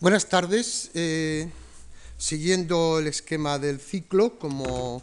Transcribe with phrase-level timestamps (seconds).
[0.00, 0.92] Buenas tardes.
[0.94, 1.50] Eh,
[2.16, 5.02] siguiendo el esquema del ciclo, como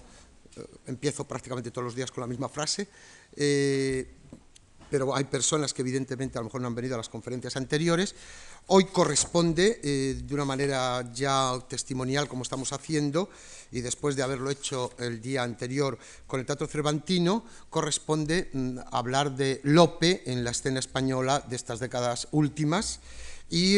[0.55, 2.87] eh, empiezo prácticamente todos los días con la misma frase,
[3.35, 4.07] eh,
[4.89, 8.15] pero hay personas que evidentemente a lo mejor no han venido a las conferencias anteriores.
[8.67, 13.29] Hoy corresponde, de una manera ya testimonial como estamos haciendo,
[13.73, 19.35] y después de haberlo hecho el día anterior con el Teatro Cervantino, corresponde mm, hablar
[19.35, 23.01] de Lope en la escena española de estas décadas últimas,
[23.49, 23.77] y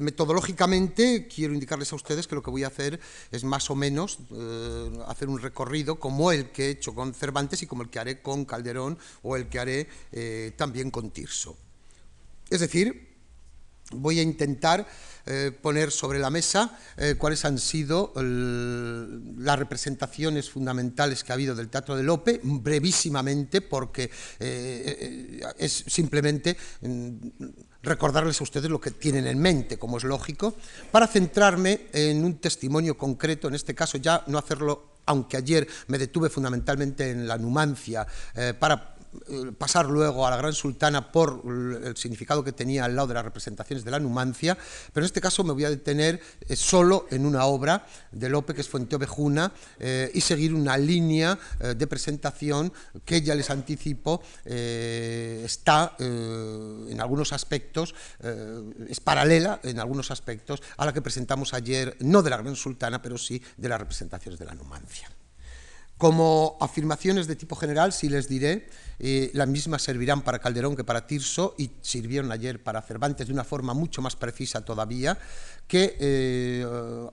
[0.00, 2.98] metodológicamente quiero indicarles a ustedes que lo que voy a hacer
[3.30, 7.62] es más o menos eh, hacer un recorrido como el que he hecho con Cervantes
[7.62, 11.56] y como el que haré con Calderón o el que haré eh, también con Tirso.
[12.48, 13.11] Es decir,
[13.92, 14.86] voy a intentar
[15.24, 16.78] eh, poner sobre la mesa
[17.18, 24.10] cuáles han sido las representaciones fundamentales que ha habido del Teatro de Lope, brevísimamente, porque
[25.58, 27.16] es simplemente mm,
[27.82, 30.54] recordarles a ustedes lo que tienen en mente, como es lógico,
[30.90, 35.98] para centrarme en un testimonio concreto, en este caso ya no hacerlo, aunque ayer me
[35.98, 39.01] detuve fundamentalmente en la Numancia, eh, para eh,
[39.58, 41.42] pasar luego a la Gran Sultana por
[41.84, 44.56] el significado que tenía al lado de las representaciones de la Numancia,
[44.92, 48.54] pero en este caso me voy a detener eh, solo en una obra de Lope,
[48.54, 52.72] que es Fuente Ovejuna, eh, y seguir una línea de presentación
[53.04, 57.94] que ya les anticipo está en algunos aspectos,
[58.88, 63.00] es paralela en algunos aspectos a la que presentamos ayer, no de la Gran Sultana,
[63.00, 65.10] pero sí de las representaciones de la Numancia.
[66.02, 68.66] Como afirmaciones de tipo general, sí les diré
[68.98, 73.32] eh, las mismas servirán para Calderón que para Tirso y sirvieron ayer para Cervantes de
[73.32, 75.16] una forma mucho más precisa todavía,
[75.68, 76.66] que eh,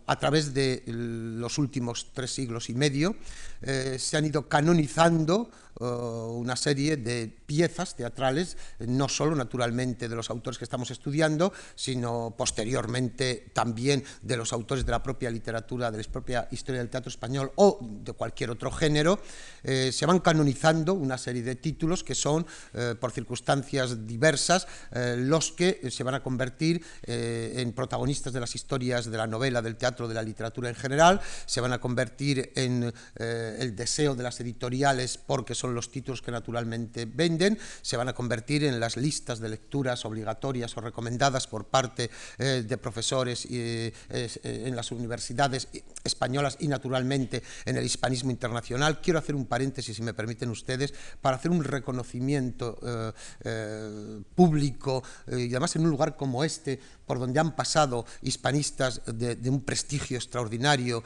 [0.08, 3.16] a través de los últimos tres siglos y medio.
[3.62, 10.30] Eh, se han ido canonizando una serie de piezas teatrales, no solo naturalmente de los
[10.30, 16.04] autores que estamos estudiando, sino posteriormente también de los autores de la propia literatura, de
[16.04, 19.20] la propia historia del teatro español o de cualquier otro género,
[19.64, 25.52] se van canonizando una serie de títulos que son, eh, por circunstancias diversas, eh, los
[25.52, 29.76] que se van a convertir eh, en protagonistas de las historias de la novela, del
[29.76, 34.40] teatro, de la literatura en general, se van a convertir en el deseo de las
[34.40, 39.40] editoriales porque son los títulos que naturalmente venden, se van a convertir en las listas
[39.40, 45.68] de lecturas obligatorias o recomendadas por parte de profesores en las universidades
[46.04, 49.02] españolas y naturalmente en el hispanismo internacional.
[49.02, 53.12] Quiero hacer un paréntesis, si me permiten ustedes, para hacer un reconocimiento eh,
[53.44, 59.02] eh, público eh, y además en un lugar como este, por donde han pasado hispanistas
[59.08, 61.04] de, un prestigio extraordinario,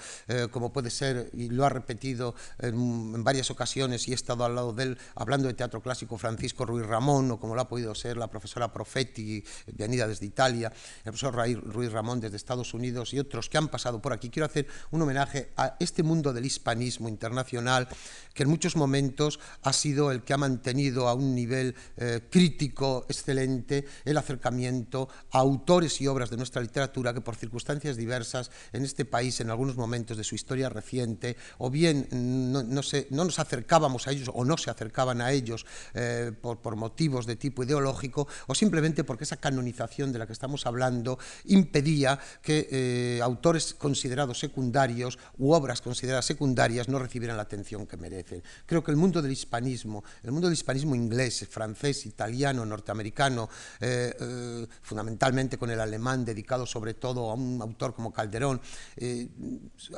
[0.52, 4.74] como puede ser, y lo ha repetido en, varias ocasiones, y he estado al lado
[4.74, 8.18] de él hablando de teatro clásico Francisco Ruiz Ramón, o como lo ha podido ser
[8.18, 9.46] la profesora Profetti,
[9.78, 10.74] venida desde Italia,
[11.06, 14.30] el profesor Ruiz Ramón desde Estados Unidos y otros que han pasado por aquí.
[14.30, 17.88] Quiero hacer un homenaje a este mundo del hispanismo internacional
[18.34, 23.06] que en muchos momentos ha sido el que ha mantenido a un nivel eh, crítico
[23.08, 28.84] excelente el acercamiento a autores y obras de nuestra literatura que por circunstancias diversas en
[28.84, 34.12] este país en algunos momentos de su historia reciente o bien no, nos acercábamos a
[34.12, 39.04] ellos o no se acercaban a ellos eh, por, motivos de tipo ideológico o simplemente
[39.04, 45.52] porque esa canonización de la que estamos hablando impedía que eh, autores considerados secundarios u
[45.52, 48.44] obras consideradas secundarias no recibieran la atención que merecen.
[48.66, 53.50] Creo que el mundo del hispanismo, el mundo del hispanismo inglés, francés, italiano, norteamericano,
[53.80, 58.62] eh, fundamentalmente con el alemán, dedicado sobre todo a un autor como Calderón,
[58.98, 59.28] eh,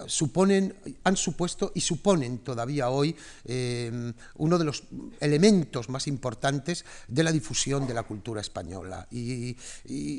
[0.08, 3.16] suponen, han supuesto y suponen todavía hoy
[4.36, 4.84] uno de los
[5.20, 9.08] elementos más importantes de la difusión de la cultura española.
[9.12, 9.56] Y,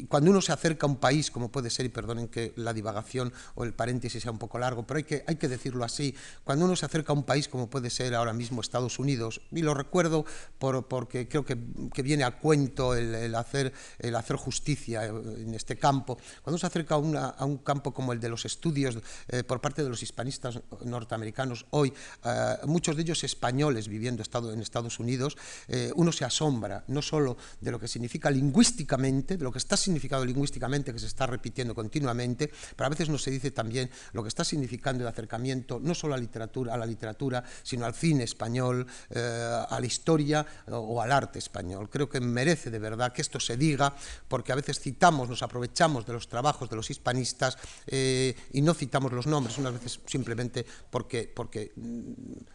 [0.06, 3.32] cuando uno se acerca a un país, como puede ser, y perdonen que la divagación
[3.54, 6.14] o el paréntesis sea un poco largo, pero hay que, hay que decirlo así,
[6.44, 9.62] cuando uno se acerca a un país como puede ser ahora mismo Estados Unidos, y
[9.62, 10.24] lo recuerdo
[10.58, 11.54] porque creo que,
[12.02, 16.18] viene a cuento el, hacer, el hacer justicia en este campo.
[16.42, 18.98] Cuando se acerca a, un campo como el de los estudios
[19.28, 21.92] eh, por parte de los hispanistas norteamericanos hoy,
[22.24, 24.22] eh, muchos de ellos españoles viviendo
[24.52, 25.36] en Estados Unidos,
[25.68, 29.76] eh, uno se asombra no solo de lo que significa lingüísticamente, de lo que está
[29.76, 34.22] significado lingüísticamente, que se está repitiendo continuamente, pero a veces no se dice también lo
[34.22, 38.24] que está significando el acercamiento no solo a, literatura, a la literatura, sino al cine
[38.24, 41.88] español, al historia o al arte español.
[41.90, 43.94] Creo que merece de verdad que esto se diga,
[44.28, 47.56] porque a veces citamos, nos aprovechamos de los trabajos de los hispanistas
[47.86, 52.12] eh, y no citamos los nombres, unas veces simplemente porque, porque mm,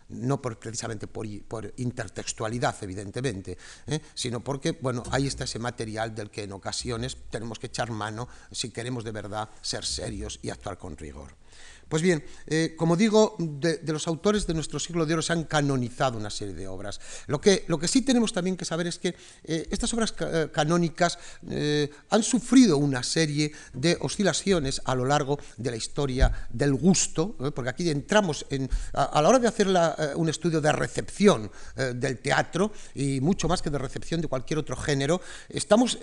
[0.10, 1.26] no precisamente por,
[1.78, 3.58] intertextualidad, evidentemente,
[3.88, 4.00] ¿eh?
[4.14, 8.28] sino porque, bueno, ahí está ese material del que en ocasiones tenemos que echar mano
[8.52, 11.36] si queremos de verdad ser serios y actuar con rigor.
[11.92, 15.44] Pues bien, eh, como digo, de, los autores de nuestro siglo de oro se han
[15.44, 17.02] canonizado una serie de obras.
[17.28, 20.48] Lo que, lo que sí tenemos también que saber es que eh, estas obras eh,
[20.54, 21.20] canónicas
[22.10, 27.72] han sufrido una serie de oscilaciones a lo largo de la historia del gusto, porque
[27.72, 29.68] aquí entramos en, a, la hora de hacer
[30.16, 34.78] un estudio de recepción del teatro, y mucho más que de recepción de cualquier otro
[34.78, 36.00] género, estamos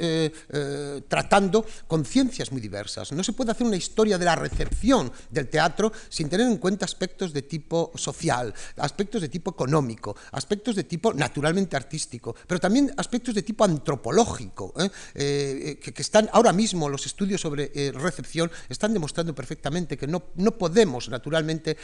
[1.08, 3.12] tratando con ciencias muy diversas.
[3.12, 5.77] No se puede hacer una historia de la recepción del teatro
[6.08, 11.12] sin tener en cuenta aspectos de tipo social, aspectos de tipo económico, aspectos de tipo
[11.14, 14.90] naturalmente artístico, pero también aspectos de tipo antropológico, ¿eh?
[15.14, 20.22] Eh, que, están ahora mismo los estudios sobre eh, recepción están demostrando perfectamente que no,
[20.36, 21.76] no podemos naturalmente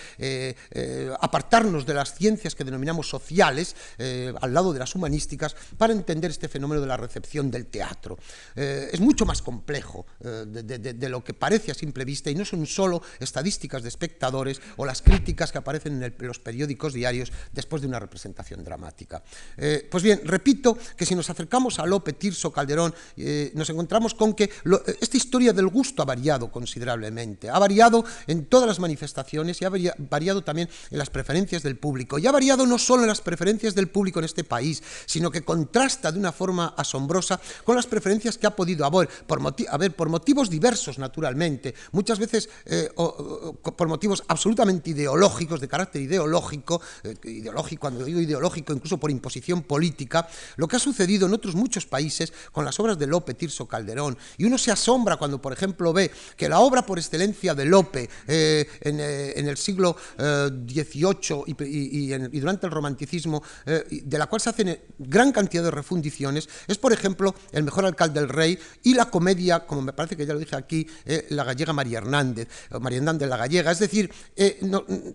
[1.20, 6.48] apartarnos de las ciencias que denominamos sociales al lado de las humanísticas para entender este
[6.48, 8.18] fenómeno de la recepción del teatro.
[8.54, 13.02] es mucho más complejo de lo que parece a simple vista y no son solo
[13.18, 18.00] estadísticas de espectadores o las críticas que aparecen en, los periódicos diarios después de una
[18.00, 19.22] representación dramática.
[19.56, 24.14] Eh, pues bien, repito que si nos acercamos a Lope, Tirso, Calderón, eh, nos encontramos
[24.14, 24.50] con que
[25.00, 29.70] esta historia del gusto ha variado considerablemente, ha variado en todas las manifestaciones y ha
[29.98, 32.18] variado también en las preferencias del público.
[32.18, 35.42] Y ha variado no solo en las preferencias del público en este país, sino que
[35.42, 39.40] contrasta de una forma asombrosa con las preferencias que ha podido haber por,
[39.94, 42.90] por motivos diversos, naturalmente, muchas veces eh,
[43.76, 49.62] por motivos absolutamente ideológicos, de carácter ideológico, eh, ideológico, cuando digo ideológico, incluso por imposición
[49.62, 50.26] política,
[50.56, 54.16] lo que ha sucedido en otros muchos países con las obras de Lope, Tirso, Calderón.
[54.38, 58.08] Y uno se asombra cuando, por ejemplo, ve que la obra por excelencia de Lope
[58.26, 64.78] eh, eh, en, el siglo XVIII y, durante el romanticismo, de la cual se hacen
[64.98, 69.66] gran cantidad de refundiciones, es, por ejemplo, El mejor alcalde del rey y la comedia,
[69.66, 70.86] como me parece que ya lo dije aquí,
[71.30, 72.48] la gallega María Hernández,
[72.80, 74.60] María Hernández la gallega, es decir, eh,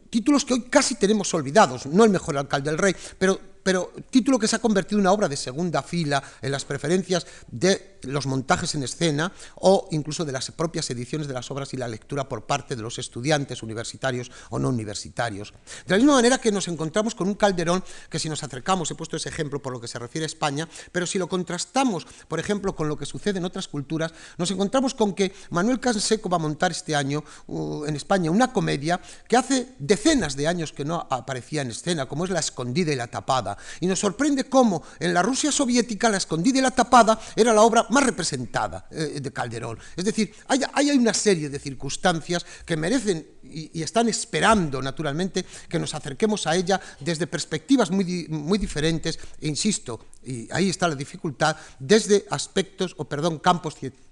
[0.09, 3.39] títulos que hoy casi tenemos olvidados, no el mejor alcalde del rey, pero
[3.69, 7.27] pero título que se ha convertido en una obra de segunda fila en las preferencias
[7.51, 11.77] de los montajes en escena o incluso de las propias ediciones de las obras y
[11.77, 15.53] la lectura por parte de los estudiantes universitarios o no universitarios.
[15.85, 18.95] De la misma manera que nos encontramos con un Calderón que si nos acercamos, he
[18.95, 22.39] puesto ese ejemplo por lo que se refiere a España, pero si lo contrastamos, por
[22.39, 26.37] ejemplo, con lo que sucede en otras culturas, nos encontramos con que Manuel Canseco va
[26.37, 30.85] a montar este año uh, en España una comedia que hace decenas de años que
[30.85, 34.83] no aparecía en escena, como es La escondida y la tapada, Y nos sorprende cómo
[34.99, 39.19] en la Rusia soviética la escondida y la tapada era la obra más representada eh,
[39.21, 39.77] de Calderón.
[39.95, 45.45] Es decir, hay, hay, una serie de circunstancias que merecen y, y, están esperando, naturalmente,
[45.67, 50.87] que nos acerquemos a ella desde perspectivas muy, muy diferentes, e insisto, y ahí está
[50.87, 54.08] la dificultad, desde aspectos, o perdón, campos científicos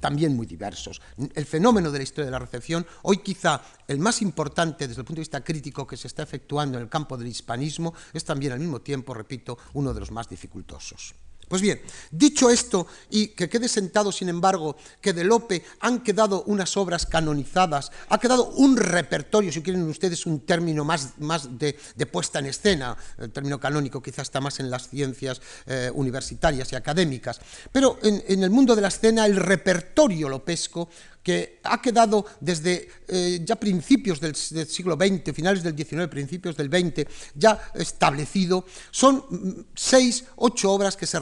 [0.00, 1.00] también muy diversos.
[1.34, 5.06] El fenómeno de la historia de la recepción, hoy quizá el más importante desde el
[5.06, 8.52] punto de vista crítico que se está efectuando en el campo del hispanismo, es también
[8.52, 11.14] al mismo tiempo, repito, uno de los más dificultosos.
[11.48, 11.80] Pues bien,
[12.10, 17.06] dicho esto, y que quede sentado, sin embargo, que de Lope han quedado unas obras
[17.06, 21.74] canonizadas, ha quedado un repertorio, si quieren ustedes un término más, más de,
[22.10, 26.76] puesta en escena, el término canónico quizás está más en las ciencias eh, universitarias y
[26.76, 27.40] académicas,
[27.72, 30.88] pero en, el mundo de la escena el repertorio lopesco
[31.24, 36.68] que ha quedado desde eh, ya principios del, siglo XX, finales del XIX, principios del
[36.68, 41.18] XX, ya establecido, son mm, seis, ocho obras que se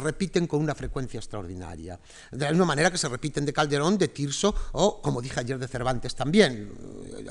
[0.49, 1.99] con una frecuencia extraordinaria.
[2.31, 5.59] De la misma manera que se repiten de Calderón, de Tirso o, como dije ayer,
[5.59, 6.73] de Cervantes también.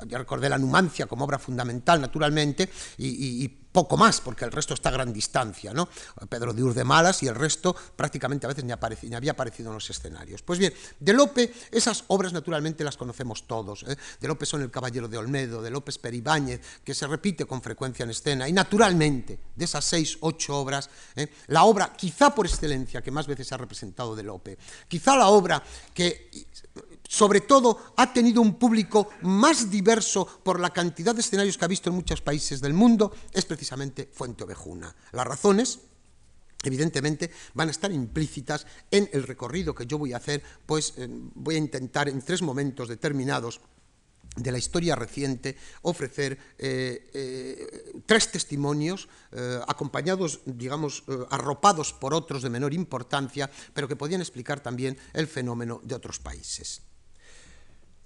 [0.07, 4.73] Ya recordé la Numancia como obra fundamental, naturalmente, y, y poco más, porque el resto
[4.73, 5.87] está a gran distancia, ¿no?
[6.29, 8.73] Pedro de Urdemalas y el resto prácticamente a veces ni,
[9.09, 10.41] ni, había aparecido en los escenarios.
[10.41, 13.83] Pues bien, de Lope, esas obras naturalmente las conocemos todos.
[13.83, 13.95] ¿eh?
[14.19, 18.03] De Lope son El Caballero de Olmedo, de López Peribáñez, que se repite con frecuencia
[18.03, 21.27] en escena, y naturalmente, de esas seis, ocho obras, ¿eh?
[21.47, 25.27] la obra quizá por excelencia que más veces se ha representado de Lope, quizá la
[25.27, 25.63] obra
[25.93, 26.29] que
[27.11, 31.67] sobre todo ha tenido un público más diverso por la cantidad de escenarios que ha
[31.67, 34.95] visto en muchos países del mundo, es precisamente Fuente Ovejuna.
[35.11, 35.79] Las razones,
[36.63, 41.09] evidentemente van a estar implícitas en el recorrido que yo voy a hacer, pues eh,
[41.09, 43.59] voy a intentar en tres momentos determinados
[44.37, 49.09] de la historia reciente ofrecer eh, eh, tres testimonios
[49.67, 55.81] acompañados, digamos, arropados por otros de menor importancia, pero que podían explicar también el fenómeno
[55.83, 56.83] de otros países.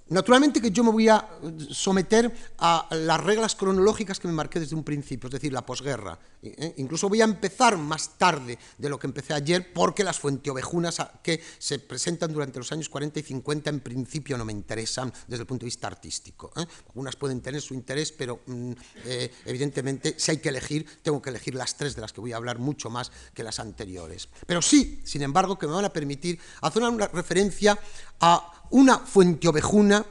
[0.07, 1.27] Naturalmente que yo me voy a
[1.71, 6.19] someter a las reglas cronológicas que me marqué desde un principio, es decir, la posguerra.
[6.43, 6.75] ¿eh?
[6.77, 11.41] Incluso voy a empezar más tarde de lo que empecé ayer, porque las fuenteovejunas que
[11.57, 15.47] se presentan durante los años 40 y 50 en principio no me interesan desde el
[15.47, 16.51] punto de vista artístico.
[16.55, 16.65] ¿eh?
[16.89, 18.71] Algunas pueden tener su interés, pero mm,
[19.05, 22.31] eh, evidentemente si hay que elegir, tengo que elegir las tres de las que voy
[22.31, 24.29] a hablar mucho más que las anteriores.
[24.45, 27.79] Pero sí, sin embargo, que me van a permitir hacer una referencia
[28.19, 30.05] a una fuente ovejuna,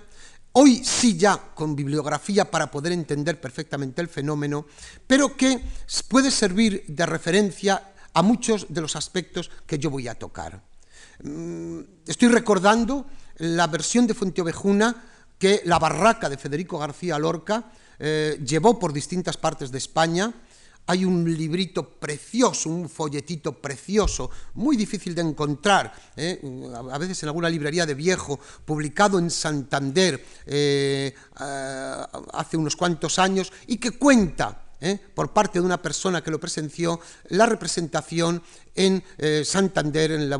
[0.53, 4.67] hoy sí ya con bibliografía para poder entender perfectamente el fenómeno,
[5.07, 5.61] pero que
[6.09, 10.63] puede servir de referencia a muchos de los aspectos que yo voy a tocar.
[11.23, 13.07] Mm, estoy recordando
[13.39, 15.05] la versión de Fuente Ovejuna
[15.39, 20.33] que la barraca de Federico García Lorca eh, llevó por distintas partes de España,
[20.87, 26.41] hay un librito precioso, un folletito precioso, muy difícil de encontrar, ¿eh?
[26.91, 33.53] a veces en alguna librería de viejo, publicado en Santander eh, hace unos cuantos años
[33.67, 34.99] y que cuenta ¿eh?
[35.14, 38.43] por parte de una persona que lo presenció, la representación
[38.75, 39.03] en
[39.45, 40.37] Santander, en la,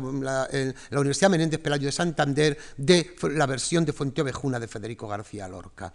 [0.91, 5.91] Universidad Menéndez Pelayo de Santander, de la versión de Ovejuna de Federico García Lorca.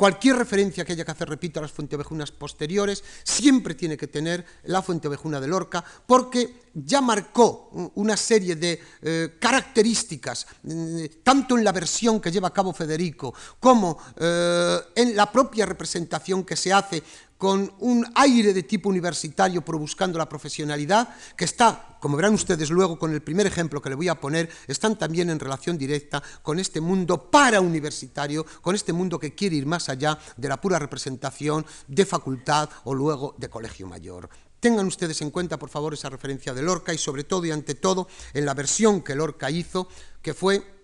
[0.00, 4.46] Cualquier referencia que haya que hacer, repito, a las fuenteovejunas posteriores, siempre tiene que tener
[4.64, 11.64] la fuenteovejuna de Lorca, porque ya marcó una serie de eh, características, mm, tanto en
[11.64, 16.72] la versión que lleva a cabo Federico, como eh, en la propia representación que se
[16.72, 17.02] hace
[17.40, 22.68] con un aire de tipo universitario pero buscando la profesionalidad, que está, como verán ustedes
[22.68, 26.22] luego con el primer ejemplo que le voy a poner, están también en relación directa
[26.42, 30.60] con este mundo para universitario, con este mundo que quiere ir más allá de la
[30.60, 34.28] pura representación de facultad o luego de colegio mayor.
[34.60, 37.74] Tengan ustedes en cuenta, por favor, esa referencia de Lorca y sobre todo y ante
[37.74, 39.88] todo en la versión que Lorca hizo,
[40.20, 40.79] que fue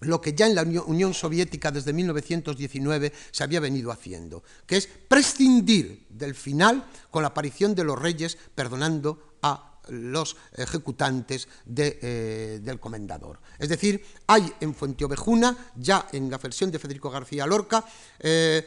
[0.00, 4.86] lo que ya en la Unión Soviética desde 1919 se había venido haciendo, que es
[4.86, 12.80] prescindir del final con la aparición de los reyes perdonando a los ejecutantes eh, del
[12.80, 13.40] comendador.
[13.58, 17.84] Es decir, hay en Fuenteovejuna, ya en la versión de Federico García Lorca,
[18.18, 18.66] eh,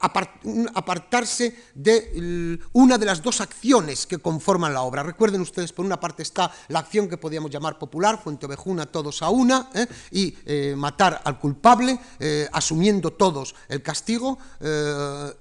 [0.00, 5.02] apartarse de una de las dos acciones que conforman la obra.
[5.02, 9.22] Recuerden ustedes, por una parte está la acción que podríamos llamar popular, Fuente Ovejuna, todos
[9.22, 9.86] a una, ¿eh?
[10.10, 11.98] y eh, matar al culpable,
[12.52, 14.38] asumiendo todos el castigo,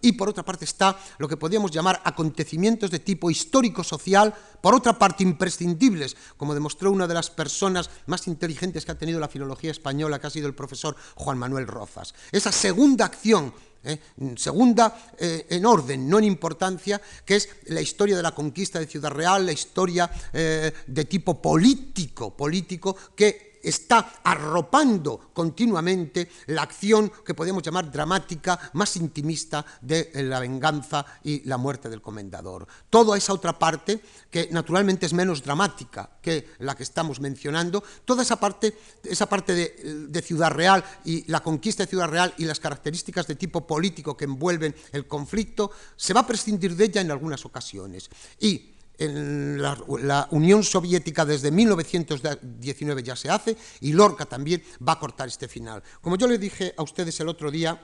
[0.02, 4.98] y por otra parte está lo que podríamos llamar acontecimientos de tipo histórico-social, por otra
[4.98, 9.72] parte imprescindibles, como demostró una de las personas más inteligentes que ha tenido la filología
[9.72, 12.14] española, que ha sido el profesor Juan Manuel Rozas.
[12.32, 13.54] Esa segunda acción
[13.84, 14.00] ¿eh?
[14.36, 18.88] Segunda eh, en orden, no en importancia, que es la historia de la conquista de
[18.88, 27.12] Ciudad Real, la historia eh, de tipo político, político que está arropando continuamente la acción
[27.26, 32.68] que podemos llamar dramática, más intimista de la venganza y la muerte del comendador.
[32.90, 38.24] Toda esa otra parte, que naturalmente es menos dramática que la que estamos mencionando, toda
[38.24, 42.46] esa parte, esa parte de, de Ciudad Real y la conquista de Ciudad Real y
[42.46, 47.02] las características de tipo político que envuelven el conflicto, se va a prescindir de ella
[47.02, 48.10] en algunas ocasiones.
[48.40, 55.00] Y en la, Unión Soviética desde 1919 ya se hace y Lorca también va a
[55.00, 55.84] cortar este final.
[56.02, 57.80] Como yo le dije a ustedes el otro día,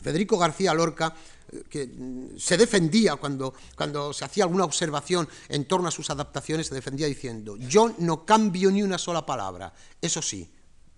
[0.00, 1.14] Federico García Lorca,
[1.50, 6.10] eh, que mm, se defendía cuando, cuando se hacía alguna observación en torno a sus
[6.10, 10.48] adaptaciones, se defendía diciendo, yo no cambio ni una sola palabra, eso sí,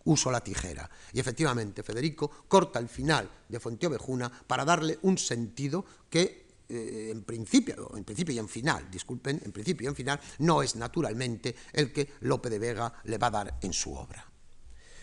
[0.04, 0.88] uso la tijera.
[1.12, 7.22] Y efectivamente, Federico corta el final de Fuenteovejuna para darle un sentido que eh, en
[7.24, 11.56] principio, en principio y en final, disculpen, en principio y en final, no es naturalmente
[11.72, 14.24] el que Lope de Vega le va a dar en su obra.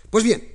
[0.10, 0.48] Pues bien,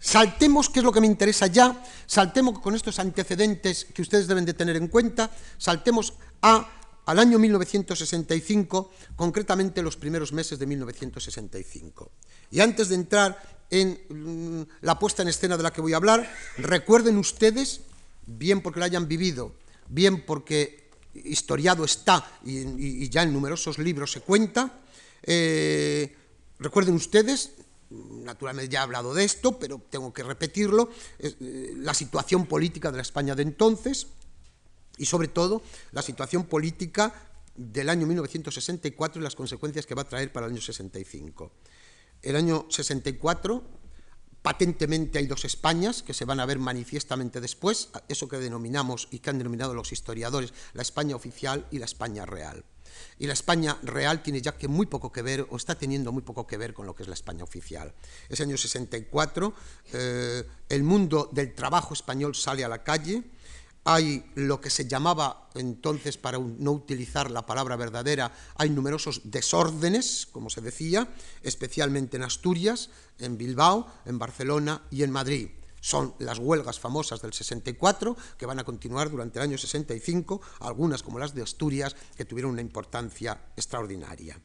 [0.00, 4.44] saltemos, que es lo que me interesa ya, saltemos con estos antecedentes que ustedes deben
[4.44, 6.68] de tener en cuenta, saltemos a,
[7.06, 12.10] al año 1965, concretamente los primeros meses de 1965.
[12.50, 15.98] Y antes de entrar en mm, la puesta en escena de la que voy a
[15.98, 17.82] hablar, recuerden ustedes,
[18.26, 19.52] bien porque la hayan vivido,
[19.88, 24.80] bien porque historiado está y, ya en numerosos libros se cuenta.
[25.22, 26.14] Eh,
[26.58, 27.52] recuerden ustedes,
[27.90, 32.96] naturalmente ya he hablado de esto, pero tengo que repetirlo, eh, la situación política de
[32.96, 34.08] la España de entonces
[34.98, 35.62] y sobre todo
[35.92, 37.14] la situación política
[37.54, 41.50] del año 1964 y las consecuencias que va a traer para el año 65.
[42.22, 43.62] El año 64
[44.46, 49.18] patentemente hay dos Españas que se van a ver manifiestamente después, eso que denominamos y
[49.18, 52.64] que han denominado los historiadores la España oficial y la España real.
[53.18, 56.22] Y la España real tiene ya que muy poco que ver, o está teniendo muy
[56.22, 57.92] poco que ver con lo que es la España oficial.
[58.28, 59.52] Ese año 64,
[59.92, 63.24] eh, el mundo del trabajo español sale a la calle,
[63.86, 70.28] hay lo que se llamaba entonces, para no utilizar la palabra verdadera, hay numerosos desórdenes,
[70.30, 71.08] como se decía,
[71.42, 75.48] especialmente en Asturias, en Bilbao, en Barcelona y en Madrid.
[75.80, 81.02] Son las huelgas famosas del 64 que van a continuar durante el año 65, algunas
[81.02, 84.38] como las de Asturias, que tuvieron una importancia extraordinaria.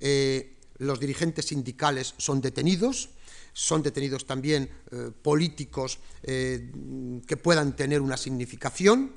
[0.00, 3.10] Eh, los dirigentes sindicales son detenidos,
[3.58, 6.70] son detenidos también eh, políticos eh,
[7.26, 9.10] que puedan tener una significación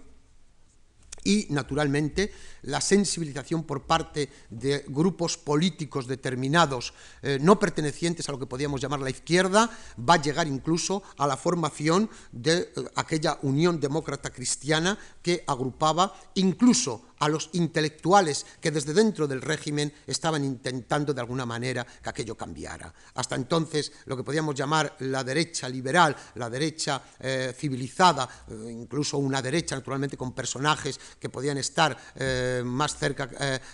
[1.24, 2.34] y, naturalmente,
[2.64, 8.82] la sensibilización por parte de grupos políticos determinados eh, no pertenecientes a lo que podríamos
[8.82, 14.98] llamar la izquierda, va a llegar incluso a la formación de aquella Unión Demócrata Cristiana
[15.22, 21.46] que agrupaba incluso a los intelectuales que desde dentro del régimen estaban intentando de alguna
[21.46, 22.94] manera que aquello cambiara.
[23.14, 29.20] Hasta entonces lo que podíamos llamar la derecha liberal, la derecha eh, civilizada, eh, incluso
[29.20, 33.30] una derecha naturalmente con personajes que podían estar eh, más cerca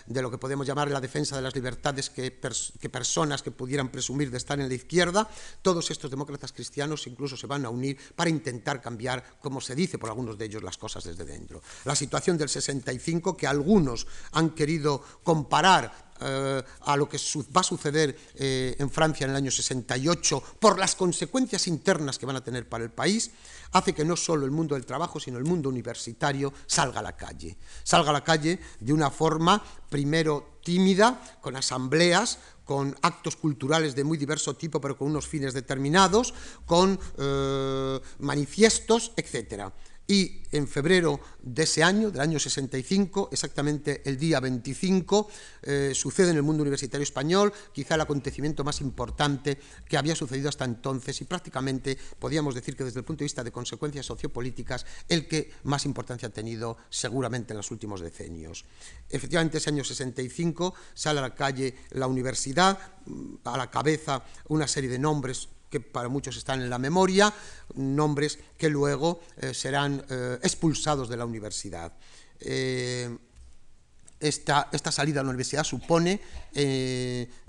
[0.05, 4.29] de lo que podemos llamar la defensa de las libertades que, personas que pudieran presumir
[4.29, 5.27] de estar en la izquierda,
[5.61, 9.97] todos estos demócratas cristianos incluso se van a unir para intentar cambiar, como se dice
[9.97, 11.61] por algunos de ellos, las cosas desde dentro.
[11.85, 17.19] La situación del 65 que algunos han querido comparar eh, a lo que
[17.55, 22.25] va a suceder eh, en Francia en el año 68 por las consecuencias internas que
[22.25, 23.29] van a tener para el país,
[23.71, 27.15] hace que no solo el mundo del trabajo, sino el mundo universitario salga a la
[27.15, 27.57] calle.
[27.83, 34.03] Salga a la calle de una forma, primero tímida, con asambleas, con actos culturales de
[34.03, 36.33] muy diverso tipo, pero con unos fines determinados,
[36.65, 39.71] con eh, manifiestos, etcétera
[40.07, 45.27] y en febrero de ese año, del año 65, exactamente el día 25,
[45.63, 50.47] eh, sucede en el mundo universitario español quizá el acontecimiento más importante que había sucedido
[50.47, 54.85] hasta entonces y prácticamente podríamos decir que desde el punto de vista de consecuencias sociopolíticas
[55.09, 58.63] el que más importancia ha tenido seguramente en los últimos decenios.
[59.09, 64.67] Efectivamente, ese año 65 sale a la calle la universidad, mm, a la cabeza una
[64.67, 67.33] serie de nombres que para muchos están en la memoria,
[67.75, 71.93] nombres que luego eh, serán eh, expulsados de la universidad.
[72.39, 73.15] Eh,
[74.19, 76.19] esta, esta, salida a la universidad supone,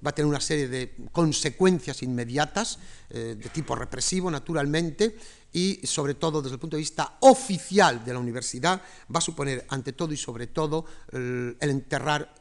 [0.05, 2.79] va a tener una serie de consecuencias inmediatas,
[3.09, 5.17] de tipo represivo, naturalmente,
[5.53, 8.81] y sobre todo desde el punto de vista oficial de la universidad
[9.15, 12.35] va a suponer ante todo y sobre todo el, enterrar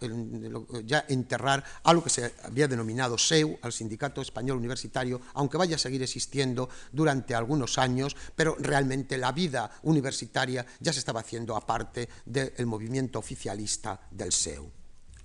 [0.85, 5.75] ya enterrar a lo que se había denominado SEU al Sindicato Español Universitario aunque vaya
[5.75, 11.55] a seguir existiendo durante algunos años pero realmente la vida universitaria ya se estaba haciendo
[11.55, 14.71] aparte del movimiento oficialista del SEU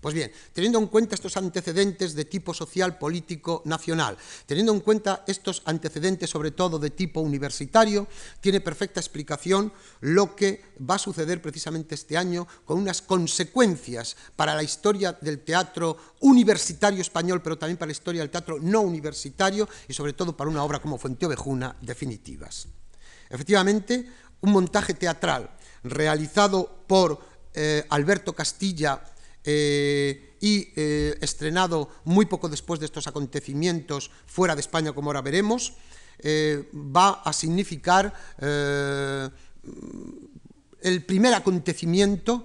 [0.02, 5.22] pues bien, teniendo en cuenta estos antecedentes de tipo social, político, nacional, teniendo en cuenta
[5.28, 8.08] estos antecedentes sobre todo de tipo universitario,
[8.40, 14.56] tiene perfecta explicación lo que va a suceder precisamente este año con unas consecuencias para
[14.56, 19.68] la historia del teatro universitario español, pero también para la historia del teatro no universitario
[19.86, 22.66] y sobre todo para una obra como Fuenteovejuna definitivas.
[23.30, 24.10] Efectivamente,
[24.40, 25.48] un montaje teatral
[25.84, 27.20] realizado por
[27.54, 29.00] eh, Alberto Castilla
[29.44, 35.22] eh, y eh, estrenado muy poco después de estos acontecimientos fuera de España, como ahora
[35.22, 35.74] veremos,
[36.18, 38.12] eh, va a significar
[40.80, 42.44] el primer acontecimiento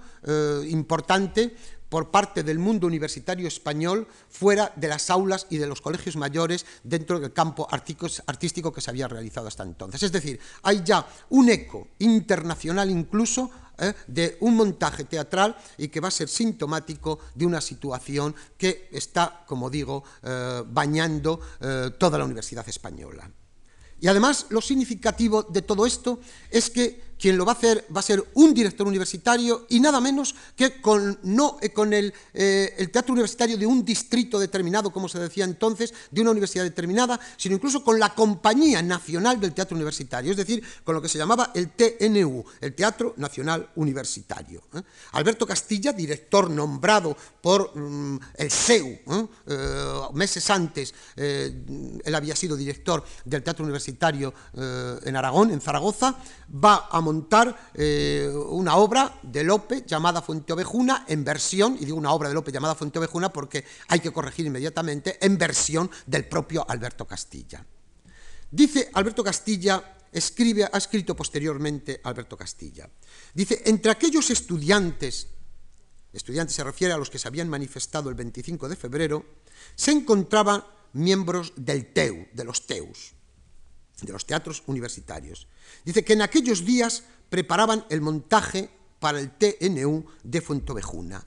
[0.67, 1.55] importante
[1.89, 6.65] por parte del mundo universitario español fuera de las aulas y de los colegios mayores
[6.83, 10.03] dentro del campo artístico que se había realizado hasta entonces.
[10.03, 13.93] Es decir, hay ya un eco internacional incluso ¿eh?
[14.07, 19.43] de un montaje teatral y que va a ser sintomático de una situación que está,
[19.45, 23.29] como digo, eh, bañando eh, toda la Universidad Española.
[23.99, 26.19] Y además lo significativo de todo esto
[26.51, 29.99] es que quien lo va a hacer va a ser un director universitario y nada
[29.99, 34.91] menos que con, no eh, con el, eh, el, teatro universitario de un distrito determinado,
[34.91, 39.53] como se decía entonces, de una universidad determinada, sino incluso con la Compañía Nacional del
[39.53, 44.63] Teatro Universitario, es decir, con lo que se llamaba el TNU, el Teatro Nacional Universitario.
[44.73, 44.81] ¿eh?
[45.13, 48.97] Alberto Castilla, director nombrado por mm, el SEU,
[50.13, 56.17] meses antes, él había sido director del Teatro Universitario en Aragón, en Zaragoza,
[56.53, 61.97] va a montar eh, una obra de Lope llamada Fuente Ovejuna en versión, y digo
[61.97, 66.25] una obra de Lope llamada Fuente Ovejuna porque hay que corregir inmediatamente, en versión del
[66.25, 67.65] propio Alberto Castilla.
[68.51, 72.89] Dice Alberto Castilla, escribe, ha escrito posteriormente Alberto Castilla,
[73.33, 75.27] dice, entre aquellos estudiantes,
[76.11, 79.25] estudiantes se refiere a los que se habían manifestado el 25 de febrero,
[79.75, 83.13] se encontraban miembros del TEU, de los TEUs,
[84.01, 85.47] de los teatros universitarios.
[85.83, 91.25] Dice que en aquellos días preparaban el montaje para el TNU de Fuentovejuna,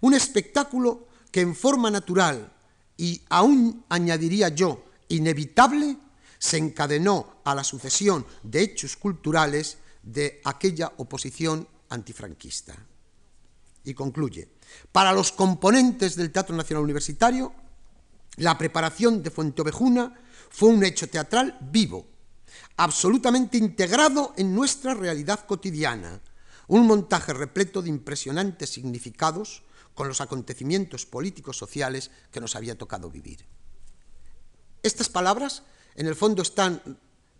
[0.00, 2.52] un espectáculo que en forma natural
[2.96, 5.96] y aún añadiría yo inevitable
[6.38, 12.74] se encadenó a la sucesión de hechos culturales de aquella oposición antifranquista.
[13.84, 14.48] Y concluye,
[14.92, 17.52] para los componentes del Teatro Nacional Universitario,
[18.36, 20.14] la preparación de Fuenteovejuna
[20.54, 22.06] fue un hecho teatral vivo,
[22.76, 26.20] absolutamente integrado en nuestra realidad cotidiana,
[26.68, 29.64] un montaje repleto de impresionantes significados
[29.94, 33.44] con los acontecimientos políticos sociales que nos había tocado vivir.
[34.80, 35.64] Estas palabras,
[35.96, 36.80] en el fondo, están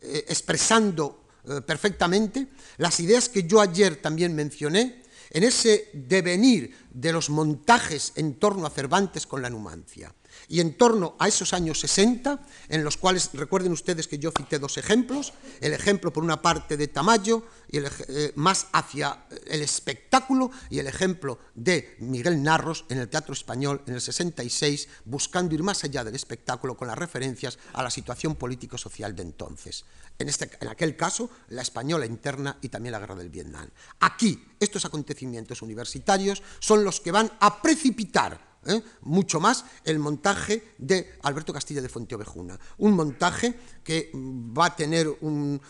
[0.01, 2.49] eh, expresando eh, perfectamente
[2.79, 8.67] las ideas que yo ayer también mencioné en ese devenir de los montajes en torno
[8.67, 10.13] a Cervantes con la Numancia
[10.49, 14.59] y en torno a esos años 60, en los cuales recuerden ustedes que yo cité
[14.59, 19.63] dos ejemplos, el ejemplo por una parte de Tamayo, y el, eh, más hacia el
[19.63, 25.55] espectáculo, y el ejemplo de Miguel Narros en el Teatro Español en el 66, buscando
[25.55, 29.85] ir más allá del espectáculo con las referencias a la situación político-social de entonces.
[30.19, 33.69] En, este, en aquel caso, la española interna y también la guerra del Vietnam.
[34.01, 38.83] Aquí, estos acontecimientos universitarios son los que van a precipitar ¿eh?
[39.03, 42.59] mucho más el montaje de Alberto Castilla de Fuenteovejuna.
[42.79, 45.61] Un montaje que va a tener un,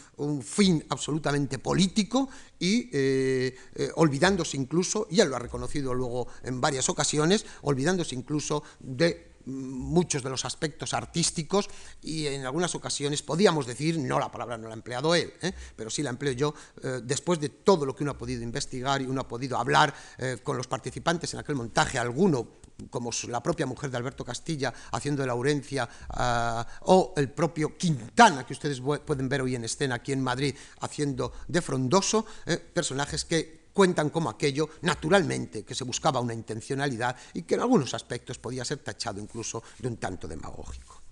[0.42, 2.28] fin absolutamente político
[2.58, 8.14] y eh, eh, olvidándose incluso, y él lo ha reconocido luego en varias ocasiones, olvidándose
[8.14, 11.68] incluso de muchos de los aspectos artísticos
[12.02, 15.52] y en algunas ocasiones podíamos decir, no la palabra no la ha empleado él, ¿eh?
[15.76, 19.02] pero sí la empleo yo, eh, después de todo lo que uno ha podido investigar
[19.02, 23.40] y uno ha podido hablar eh, con los participantes en aquel montaje, alguno como la
[23.40, 28.80] propia mujer de Alberto Castilla haciendo de Laurencia ah, o el propio Quintana que ustedes
[28.80, 32.26] pueden ver hoy en escena aquí en Madrid haciendo de Frondoso,
[32.72, 37.92] personajes que cuentan como aquello, naturalmente, que se buscaba una intencionalidad y que en algunos
[37.92, 41.02] aspectos podía ser tachado incluso de un tanto demagógico.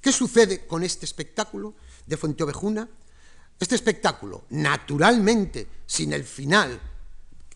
[0.00, 1.74] ¿Qué sucede con este espectáculo
[2.06, 2.88] de Fuenteovejuna?
[3.58, 6.80] Este espectáculo, naturalmente, sin el final,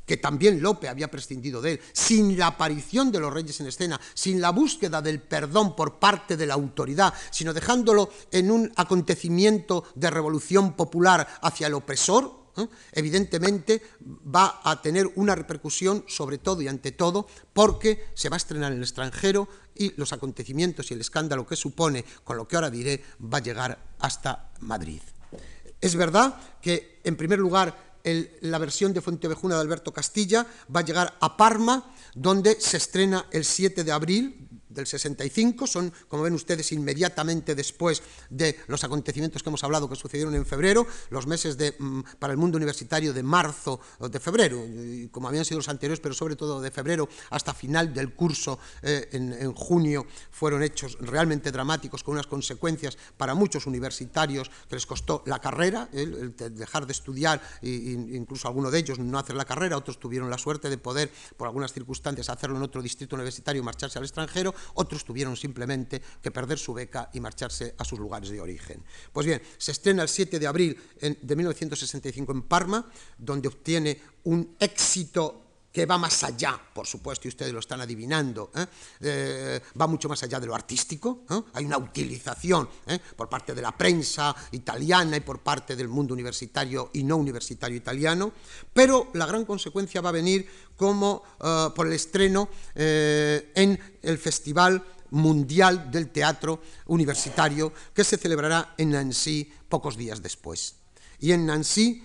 [0.07, 4.01] que también Lope había prescindido de él, sin la aparición de los reyes en escena,
[4.14, 9.85] sin la búsqueda del perdón por parte de la autoridad, sino dejándolo en un acontecimiento
[9.97, 12.69] de revolución popular hacia el opresor, ¿eh?
[12.92, 18.38] evidentemente va a tener una repercusión sobre todo y ante todo porque se va a
[18.38, 22.57] estrenar en el extranjero y los acontecimientos y el escándalo que supone, con lo que
[22.57, 25.01] ahora diré, va a llegar hasta Madrid.
[25.81, 27.87] Es verdad que, en primer lugar,
[28.40, 33.27] la versión de Fuentevejuna de Alberto Castilla va a llegar a Parma, donde se estrena
[33.31, 39.42] el 7 de abril del 65, son, como ven ustedes, inmediatamente después de los acontecimientos
[39.42, 43.12] que hemos hablado que sucedieron en febrero, los meses de, mm, para el mundo universitario
[43.12, 44.62] de marzo o de febrero,
[45.10, 49.08] como habían sido los anteriores, pero sobre todo de febrero hasta final del curso eh,
[49.12, 55.22] en, junio, fueron hechos realmente dramáticos con unas consecuencias para muchos universitarios que les costó
[55.26, 59.98] la carrera, dejar de estudiar e, incluso algunos de ellos no hacer la carrera, otros
[59.98, 63.98] tuvieron la suerte de poder, por algunas circunstancias, hacerlo en otro distrito universitario y marcharse
[63.98, 68.40] al extranjero, otros tuvieron simplemente que perder su beca y marcharse a sus lugares de
[68.40, 68.83] origen.
[69.12, 74.57] Pues bien, se estrena el 7 de abril de 1965 en Parma, donde obtiene un
[74.59, 75.45] éxito
[75.76, 78.66] que va más allá, por supuesto, y ustedes lo están adivinando, ¿eh?
[78.98, 81.24] Eh, va mucho más allá de lo artístico.
[81.28, 81.38] ¿eh?
[81.52, 82.66] Hay una utilización
[83.14, 87.76] por parte de la prensa italiana y por parte del mundo universitario y no universitario
[87.76, 88.32] italiano,
[88.72, 91.22] pero la gran consecuencia va a venir como
[91.74, 99.52] por el estreno en el Festival Mundial del Teatro Universitario que se celebrará en Nancy
[99.68, 100.76] pocos días después.
[101.20, 102.02] Y en Nancy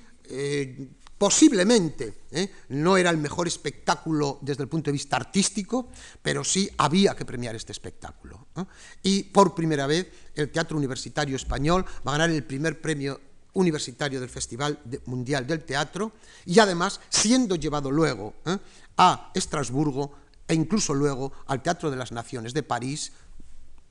[1.22, 2.50] Posiblemente ¿eh?
[2.70, 7.26] no era el mejor espectáculo desde el punto de vista artístico, pero sí había que
[7.26, 8.48] premiar este espectáculo.
[9.04, 13.22] Y por primera vez el Teatro Universitario Español va a ganar el primer premio
[13.54, 16.14] universitario del Festival Mundial del Teatro
[16.48, 18.58] y además siendo llevado luego ¿eh?
[18.98, 20.14] a Estrasburgo
[20.48, 23.12] e incluso luego al Teatro de las Naciones de París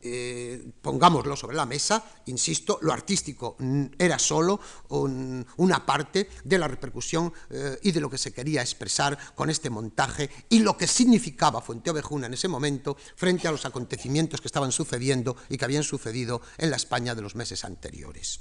[0.03, 3.57] eh, pongámoslo sobre la mesa, insisto, lo artístico
[3.99, 4.59] era solo
[4.89, 9.69] una parte de la repercusión eh, y de lo que se quería expresar con este
[9.69, 14.49] montaje y lo que significaba Fuente Ovejuna en ese momento frente a los acontecimientos que
[14.49, 18.41] estaban sucediendo y que habían sucedido en la España de los meses anteriores.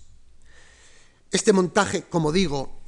[1.31, 2.79] Este montaje, como digo,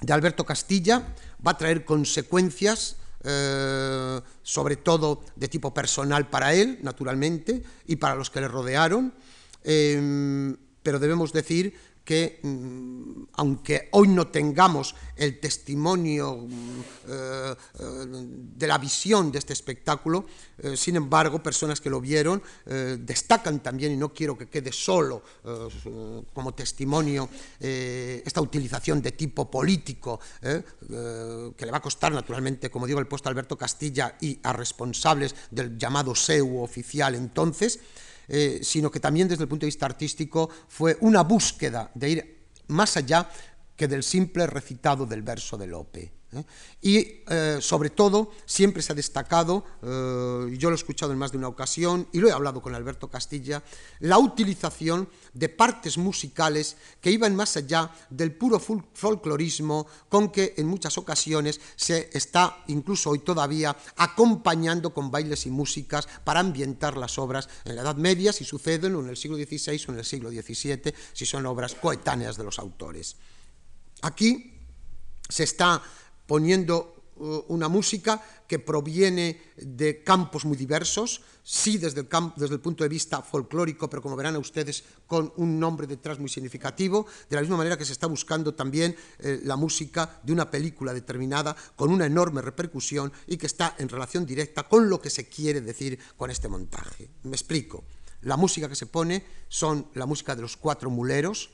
[0.00, 1.14] de Alberto Castilla
[1.46, 8.14] va a traer consecuencias eh, sobre todo de tipo personal para él, naturalmente, y para
[8.14, 9.14] los que le rodearon,
[9.64, 11.74] eh, pero debemos decir
[12.06, 17.84] que mm, aunque hoy no tengamos el testimonio mm, eh, eh,
[18.56, 20.24] de la visión de este espectáculo,
[20.58, 22.42] eh, sin embargo, personas que lo vieron
[23.00, 25.22] destacan también, y no quiero que quede solo
[26.32, 33.00] como testimonio esta utilización de tipo político, que le va a costar naturalmente, como digo,
[33.00, 37.80] el puesto a Alberto Castilla y a responsables del llamado SEU oficial entonces,
[38.28, 42.36] eh, sino que también desde el punto de vista artístico fue una búsqueda de ir
[42.68, 43.28] más allá
[43.76, 46.12] que del simple recitado del verso de Lope.
[46.36, 46.44] ¿Eh?
[46.82, 51.32] Y eh, sobre todo siempre se ha destacado, eh, yo lo he escuchado en más
[51.32, 53.62] de una ocasión y lo he hablado con Alberto Castilla,
[54.00, 60.66] la utilización de partes musicales que iban más allá del puro folclorismo con que en
[60.66, 67.18] muchas ocasiones se está incluso hoy todavía acompañando con bailes y músicas para ambientar las
[67.18, 70.04] obras en la Edad Media, si suceden o en el siglo XVI o en el
[70.04, 73.16] siglo XVII, si son obras coetáneas de los autores.
[74.02, 74.52] Aquí
[75.28, 75.82] se está
[76.26, 82.88] poniendo uh, una música que proviene de campos muy diversos, sí desde el, punto de
[82.88, 87.56] vista folclórico, pero como verán ustedes, con un nombre detrás muy significativo, de la misma
[87.56, 92.06] manera que se está buscando también eh, la música de una película determinada con una
[92.06, 96.30] enorme repercusión y que está en relación directa con lo que se quiere decir con
[96.30, 97.08] este montaje.
[97.22, 97.84] Me explico.
[98.22, 101.50] La música que se pone son la música de los cuatro muleros,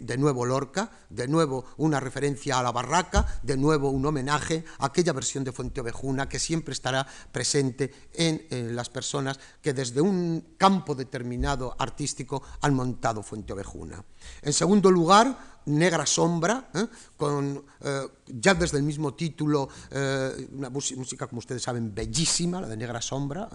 [0.00, 4.86] de nuevo Lorca, de nuevo una referencia a la barraca, de nuevo un homenaje a
[4.86, 10.54] aquella versión de Fuente Ovejuna que siempre estará presente en, las personas que desde un
[10.56, 14.04] campo determinado artístico han montado Fuente Ovejuna.
[14.42, 16.86] En segundo lugar, Negra Sombra, ¿eh?
[17.16, 22.68] con eh, ya desde el mismo título, eh, una música, como ustedes saben, bellísima, la
[22.68, 23.48] de Negra Sombra,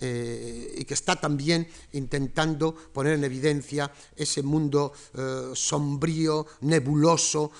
[0.00, 4.92] y que está también intentando poner en evidencia ese mundo
[5.54, 7.50] sombrío, nebuloso,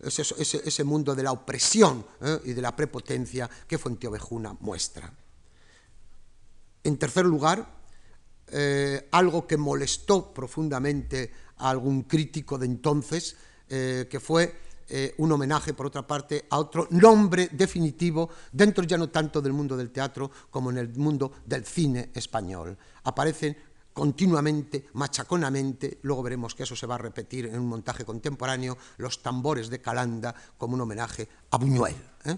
[0.00, 2.04] ese, mundo de la opresión
[2.44, 5.12] y de la prepotencia que Fuenteovejuna muestra.
[6.84, 7.78] En tercer lugar,
[9.10, 13.36] algo que molestó profundamente a algún crítico de entonces,
[13.68, 18.96] eh, que fue eh, un homenaje, por otra parte, a otro nombre definitivo dentro ya
[18.96, 22.76] no tanto del mundo del teatro como en el mundo del cine español.
[23.04, 23.56] Aparecen
[23.92, 29.22] continuamente, machaconamente, luego veremos que eso se va a repetir en un montaje contemporáneo, los
[29.22, 31.96] tambores de Calanda como un homenaje a Buñuel.
[32.24, 32.36] ¿eh?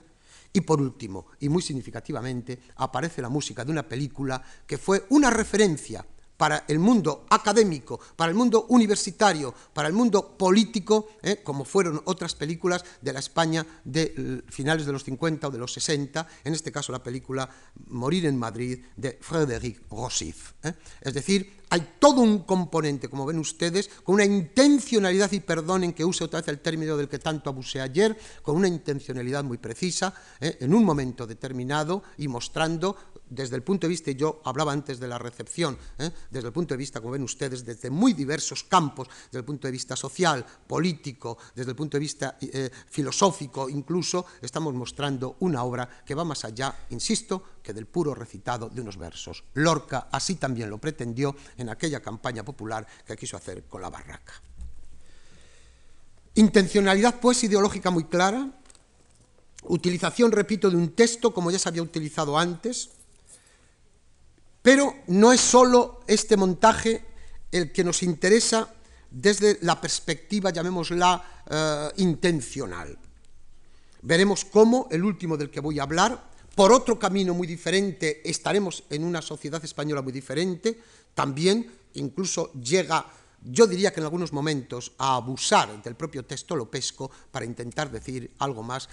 [0.52, 5.30] Y por último, y muy significativamente, aparece la música de una película que fue una
[5.30, 6.04] referencia
[6.40, 11.42] para el mundo académico, para el mundo universitario, para el mundo político, ¿eh?
[11.44, 15.70] como fueron otras películas de la España de finales de los 50 o de los
[15.74, 17.46] 60, en este caso la película
[17.88, 20.54] Morir en Madrid de Frédéric Rossif.
[20.62, 20.72] ¿eh?
[21.02, 26.04] Es decir, hay todo un componente, como ven ustedes, con una intencionalidad, y perdonen que
[26.04, 30.12] use otra vez el término del que tanto abusé ayer, con una intencionalidad muy precisa,
[30.40, 30.56] ¿eh?
[30.60, 32.96] en un momento determinado y mostrando
[33.30, 36.10] desde el punto de vista, yo hablaba antes de la recepción, ¿eh?
[36.30, 39.68] desde el punto de vista, como ven ustedes, desde muy diversos campos, desde el punto
[39.68, 45.62] de vista social, político, desde el punto de vista eh, filosófico incluso, estamos mostrando una
[45.62, 49.44] obra que va más allá, insisto, que del puro recitado de unos versos.
[49.54, 54.34] Lorca así también lo pretendió en aquella campaña popular que quiso hacer con la barraca.
[56.34, 58.50] Intencionalidad, pues, ideológica muy clara,
[59.64, 62.90] utilización, repito, de un texto como ya se había utilizado antes,
[64.62, 67.04] pero no es solo este montaje
[67.50, 68.72] el que nos interesa
[69.10, 72.96] desde la perspectiva, llamémosla, eh, intencional.
[74.02, 78.84] Veremos cómo, el último del que voy a hablar, por otro camino muy diferente, estaremos
[78.90, 80.80] en una sociedad española muy diferente,
[81.14, 83.06] también incluso llega,
[83.42, 88.32] yo diría que en algunos momentos, a abusar del propio texto lopesco para intentar decir
[88.38, 88.88] algo más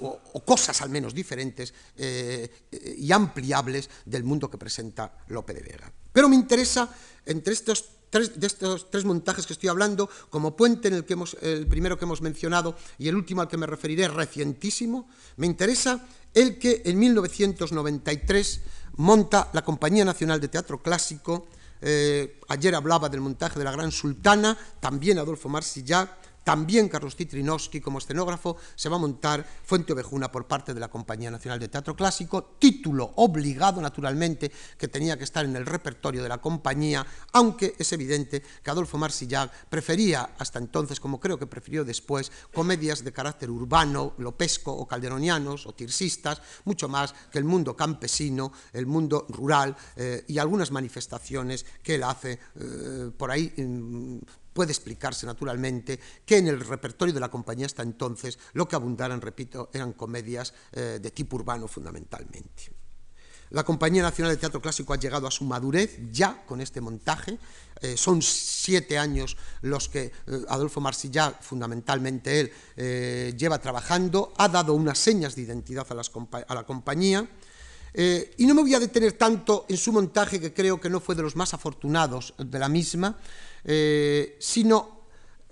[0.00, 2.50] o, cosas al menos diferentes eh,
[2.98, 5.92] y ampliables del mundo que presenta Lope de Vega.
[6.12, 6.88] Pero me interesa,
[7.24, 11.14] entre estos tres, de estos tres montajes que estoy hablando, como puente en el, que
[11.14, 15.46] hemos, el primero que hemos mencionado y el último al que me referiré, recientísimo, me
[15.46, 18.60] interesa el que en 1993
[18.96, 21.48] monta la Compañía Nacional de Teatro Clásico,
[21.80, 27.80] eh, ayer hablaba del montaje de la Gran Sultana, también Adolfo Marsillac, también Carlos Titrinowski
[27.80, 31.66] como escenógrafo se va a montar Fuente Ovejuna por parte de la Compañía Nacional de
[31.66, 37.04] Teatro Clásico, título obligado naturalmente que tenía que estar en el repertorio de la compañía,
[37.32, 43.02] aunque es evidente que Adolfo Marsillac prefería hasta entonces, como creo que prefirió después, comedias
[43.02, 48.86] de carácter urbano, lopesco o calderonianos o tirsistas, mucho más que el mundo campesino, el
[48.86, 53.52] mundo rural eh, y algunas manifestaciones que él hace eh, por ahí
[54.56, 59.20] puede explicarse naturalmente que en el repertorio de la compañía hasta entonces lo que abundaran,
[59.20, 62.72] repito, eran comedias eh, de tipo urbano fundamentalmente.
[63.50, 67.38] La Compañía Nacional de Teatro Clásico ha llegado a su madurez ya con este montaje.
[67.80, 70.12] Eh, son siete años los que eh,
[70.48, 74.32] Adolfo Marsillac, fundamentalmente él, lleva trabajando.
[74.38, 77.28] Ha dado unas señas de identidad a, a la compañía.
[77.94, 81.14] y no me voy a detener tanto en su montaje, que creo que no fue
[81.14, 83.16] de los más afortunados de la misma,
[83.68, 84.96] eh, sino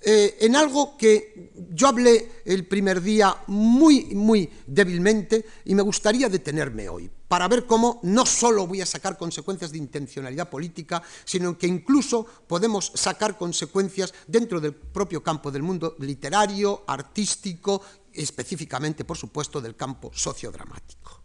[0.07, 6.29] eh, en algo que yo hablé el primer día muy, muy débilmente y me gustaría
[6.29, 11.57] detenerme hoy, para ver cómo no solo voy a sacar consecuencias de intencionalidad política, sino
[11.57, 17.81] que incluso podemos sacar consecuencias dentro del propio campo del mundo literario, artístico,
[18.13, 21.23] específicamente, por supuesto, del campo sociodramático.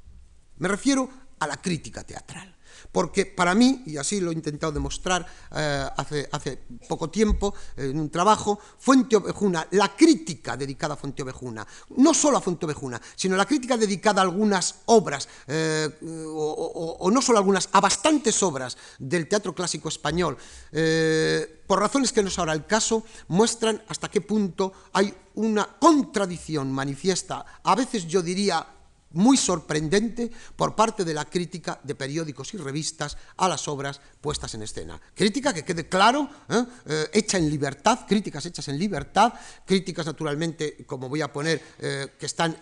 [0.58, 2.56] Me refiero a la crítica teatral.
[2.92, 5.26] Porque para mí, y así lo he intentado demostrar
[5.56, 11.66] eh, hace, poco tiempo en un trabajo, Fuente Ovejuna, la crítica dedicada a Fuente Ovejuna,
[11.98, 17.22] no solo a Fuente Ovejuna, sino la crítica dedicada a algunas obras, eh, o, no
[17.22, 20.38] solo algunas, a bastantes obras del teatro clásico español,
[20.72, 25.78] eh, por razones que no es ahora el caso, muestran hasta qué punto hay una
[25.80, 28.66] contradicción manifiesta, a veces yo diría
[29.12, 34.54] muy sorprendente por parte de la crítica de periódicos y revistas a las obras puestas
[34.54, 35.00] en escena.
[35.16, 36.66] Crítica que quede claro, ¿eh?
[36.86, 39.34] Eh, hecha en libertad, críticas hechas en libertad,
[39.66, 42.58] críticas naturalmente, como voy a poner, eh, que están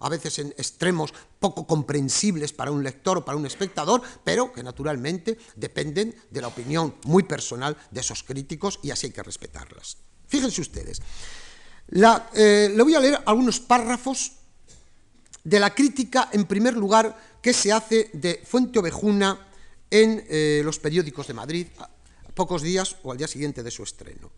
[0.00, 4.62] a veces en extremos poco comprensibles para un lector o para un espectador, pero que
[4.62, 9.98] naturalmente dependen de la opinión muy personal de esos críticos y así hay que respetarlas.
[10.26, 11.02] Fíjense ustedes,
[11.88, 14.32] le voy a leer algunos párrafos
[15.44, 19.46] de la crítica, en primer lugar, que se hace de Fuente Ovejuna
[19.90, 21.66] en eh, los periódicos de Madrid,
[22.34, 24.32] pocos días o al día siguiente de su estreno.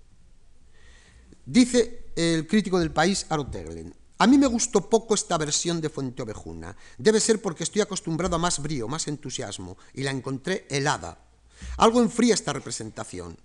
[1.46, 5.90] Dice el crítico del país, Aro Teglen, a mí me gustó poco esta versión de
[5.90, 6.74] Fuente Ovejuna.
[6.98, 11.20] Debe ser porque estoy acostumbrado a más brío, más entusiasmo, y la encontré helada.
[11.76, 13.38] Algo enfría esta representación.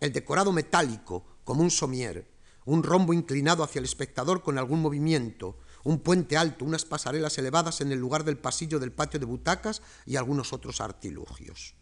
[0.00, 2.26] El decorado metálico, como un somier,
[2.64, 7.80] un rombo inclinado hacia el espectador con algún movimiento, un puente alto, unas pasarelas elevadas
[7.80, 11.77] en el lugar del pasillo del patio de butacas y algunos otros artilugios.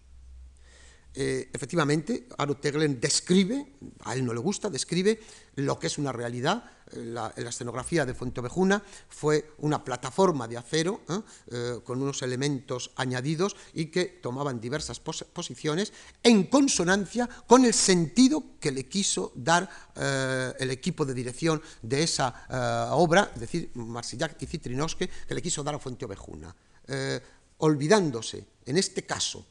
[1.19, 3.73] Eh, efectivamente, Aro Teglen describe,
[4.05, 5.19] a él no le gusta, describe
[5.55, 6.71] lo que es una realidad.
[6.93, 11.81] Eh, la, escenografía de Fuentevejuna fue una plataforma de acero ¿eh?
[11.85, 18.71] con unos elementos añadidos y que tomaban diversas posiciones en consonancia con el sentido que
[18.71, 25.09] le quiso dar el equipo de dirección de esa obra, es decir, Marsillac y Citrinowski,
[25.27, 26.55] que le quiso dar a Fuentevejuna.
[27.59, 29.47] olvidándose, en este caso,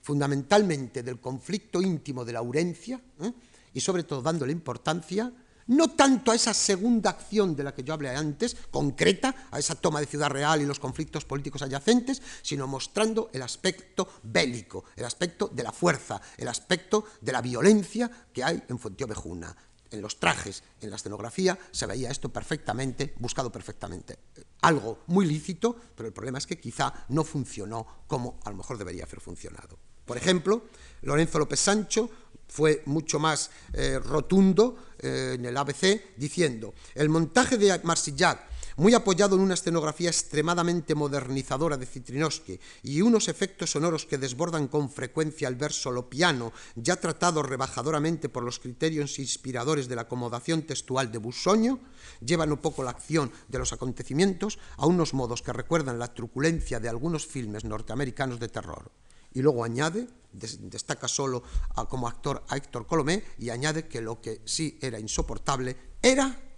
[0.00, 3.32] fundamentalmente del conflicto íntimo de la Laurencia ¿eh?
[3.74, 5.32] y sobre todo dándole importancia
[5.68, 9.74] no tanto a esa segunda acción de la que yo hablé antes, concreta, a esa
[9.74, 15.04] toma de Ciudad Real y los conflictos políticos adyacentes, sino mostrando el aspecto bélico, el
[15.04, 19.56] aspecto de la fuerza, el aspecto de la violencia que hay en Fuentiovejuna
[19.92, 24.18] en los trajes, en la escenografía, se veía esto perfectamente, buscado perfectamente.
[24.62, 28.78] Algo muy lícito, pero el problema es que quizá no funcionó como a lo mejor
[28.78, 29.78] debería haber funcionado.
[30.04, 30.64] Por ejemplo,
[31.02, 32.10] Lorenzo López Sancho
[32.48, 38.94] fue mucho más eh, rotundo eh, en el ABC, diciendo, el montaje de Marsillac muy
[38.94, 44.90] apoyado en una escenografía extremadamente modernizadora de Citrinowski y unos efectos sonoros que desbordan con
[44.90, 50.62] frecuencia el verso lo piano, ya tratado rebajadoramente por los criterios inspiradores de la acomodación
[50.62, 51.80] textual de Bussoño,
[52.24, 56.80] llevan un poco la acción de los acontecimientos a unos modos que recuerdan la truculencia
[56.80, 58.90] de algunos filmes norteamericanos de terror.
[59.34, 61.42] Y luego añade, destaca solo
[61.88, 66.51] como actor a Héctor Colomé y añade que lo que sí era insoportable era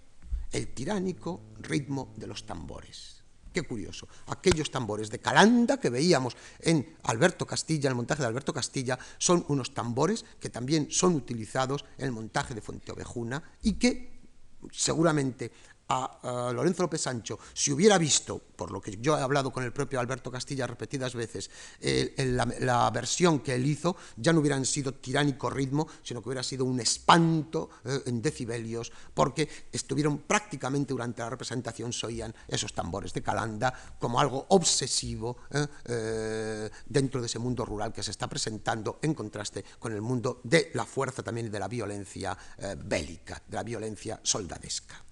[0.55, 3.23] el tiránico ritmo de los tambores.
[3.51, 4.07] Qué curioso.
[4.27, 9.45] Aquellos tambores de calanda que veíamos en Alberto Castilla, el montaje de Alberto Castilla, son
[9.49, 14.21] unos tambores que también son utilizados en el montaje de Fuenteovejuna y que
[14.71, 15.51] seguramente
[15.89, 19.71] a, Lorenzo López Sancho, si hubiera visto, por lo que yo he hablado con el
[19.71, 21.49] propio Alberto Castilla repetidas veces,
[22.17, 26.65] la, versión que él hizo, ya no hubieran sido tiránico ritmo, sino que hubiera sido
[26.65, 33.13] un espanto eh, en decibelios, porque estuvieron prácticamente durante la representación, se oían esos tambores
[33.13, 38.27] de calanda como algo obsesivo eh, eh, dentro de ese mundo rural que se está
[38.27, 42.37] presentando en contraste con el mundo de la fuerza también y de la violencia
[42.77, 45.04] bélica, de la violencia soldadesca.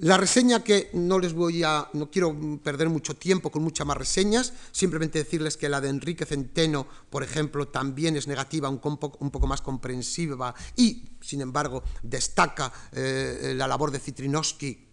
[0.00, 3.98] La reseña que no les voy a, no quiero perder mucho tiempo con muchas más
[3.98, 9.46] reseñas, simplemente decirles que la de Enrique Centeno, por ejemplo, también es negativa, un, poco
[9.46, 14.88] más comprensiva y, sin embargo, destaca eh, la labor de Citrinowski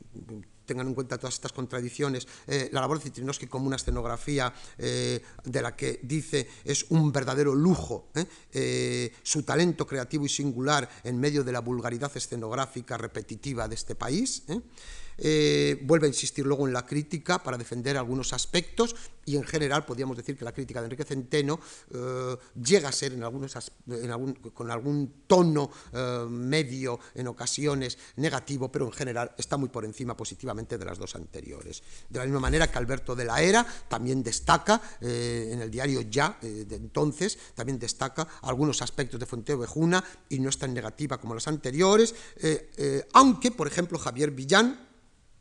[0.67, 5.23] tengan en cuenta todas estas contradicciones, eh, la labor de Citrinowski como una escenografía eh,
[5.43, 9.11] de la que dice es un verdadero lujo, ¿eh?
[9.23, 14.43] su talento creativo y singular en medio de la vulgaridad escenográfica repetitiva de este país.
[15.17, 18.95] Eh, vuelve a insistir luego en la crítica para defender algunos aspectos
[19.25, 21.59] y en general podríamos decir que la crítica de Enrique Centeno
[21.91, 23.55] eh, llega a ser en algunos,
[24.53, 30.15] con algún tono eh, medio en ocasiones negativo, pero en general está muy por encima
[30.15, 31.83] positivamente de las dos anteriores.
[32.09, 36.37] De la misma manera que Alberto de la Era también destaca en el diario Ya
[36.41, 41.33] de entonces, también destaca algunos aspectos de Fonteo Bejuna y no es tan negativa como
[41.33, 42.15] las anteriores,
[43.13, 44.86] aunque, por ejemplo, Javier Villán,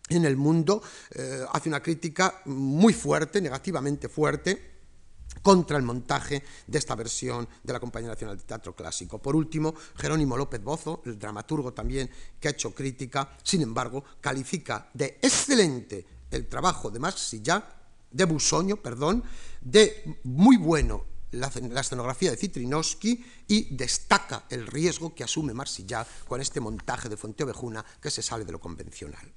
[0.09, 4.77] en el mundo eh, hace una crítica muy fuerte, negativamente fuerte,
[5.43, 9.21] contra el montaje de esta versión de la Compañía Nacional de Teatro Clásico.
[9.21, 14.91] Por último, Jerónimo López Bozo, el dramaturgo también que ha hecho crítica, sin embargo, califica
[14.95, 17.65] de excelente el trabajo de Marsillá,
[18.11, 19.23] de Busoño, perdón,
[19.61, 21.49] de muy bueno la,
[21.81, 27.85] escenografía de Citrinowski y destaca el riesgo que asume Marsillá con este montaje de Fuenteovejuna
[28.01, 29.33] que se sale de lo convencional.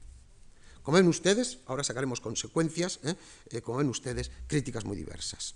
[0.90, 3.14] Como ven ustedes, ahora sacaremos consecuencias, ¿eh?
[3.52, 5.54] Eh, como ven ustedes, críticas muy diversas.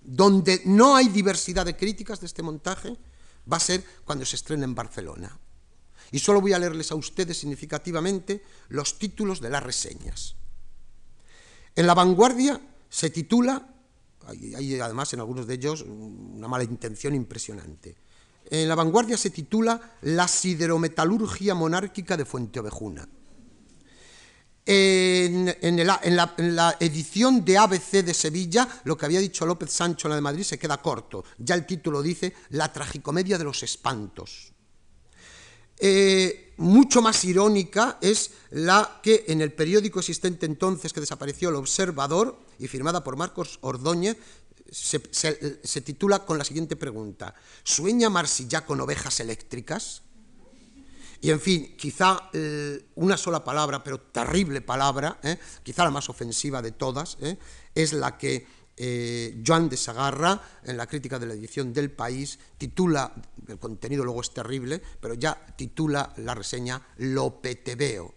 [0.00, 2.96] Donde no hay diversidad de críticas de este montaje
[3.52, 5.38] va a ser cuando se estrene en Barcelona.
[6.12, 10.34] Y solo voy a leerles a ustedes significativamente los títulos de las reseñas.
[11.76, 12.58] En La Vanguardia
[12.88, 13.68] se titula,
[14.24, 17.96] hay, además en algunos de ellos una mala intención impresionante,
[18.46, 23.06] en La Vanguardia se titula La siderometalurgia monárquica de Fuenteovejuna.
[24.64, 25.46] En,
[25.84, 30.22] la, edición de ABC de Sevilla, lo que había dicho López Sancho en la de
[30.22, 31.24] Madrid se queda corto.
[31.38, 34.52] Ya el título dice La tragicomedia de los espantos.
[35.78, 41.56] Eh, mucho más irónica es la que en el periódico existente entonces que desapareció, El
[41.56, 44.16] Observador, y firmada por Marcos Ordóñez,
[44.70, 47.34] se, se titula con la siguiente pregunta.
[47.64, 50.02] ¿Sueña Marsilla con ovejas eléctricas?
[51.22, 56.08] Y en fin, quizá eh, una sola palabra, pero terrible palabra, eh, quizá la más
[56.08, 57.38] ofensiva de todas, eh,
[57.74, 58.60] es la que
[59.46, 63.14] Joan de Sagarra, en la crítica de la edición del País, titula,
[63.46, 68.14] el contenido luego es terrible, pero ya titula la reseña Lo petebeo.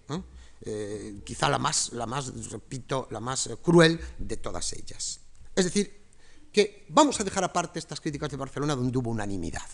[1.23, 5.19] quizá la más, la más, repito, la más cruel de todas ellas.
[5.53, 6.05] Es decir,
[6.51, 9.69] que vamos a dejar aparte estas críticas de Barcelona donde hubo unanimidad.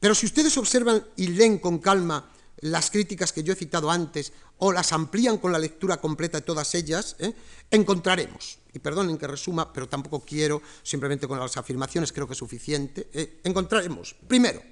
[0.00, 2.32] Pero si ustedes observan y leen con calma
[2.62, 6.44] las críticas que yo he citado antes o las amplían con la lectura completa de
[6.44, 7.34] todas ellas, ¿eh?
[7.70, 12.38] encontraremos, y perdonen que resuma, pero tampoco quiero simplemente con las afirmaciones, creo que es
[12.38, 13.40] suficiente, ¿eh?
[13.44, 14.62] encontraremos, primero,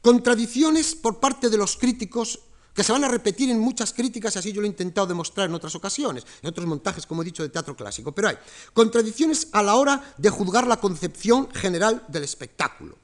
[0.00, 2.40] contradicciones por parte de los críticos
[2.72, 5.54] que se van a repetir en muchas críticas, así yo lo he intentado demostrar en
[5.54, 8.38] otras ocasiones, en otros montajes, como he dicho, de teatro clásico, pero hay
[8.74, 12.98] contradicciones a la hora de juzgar la concepción general del espectáculo.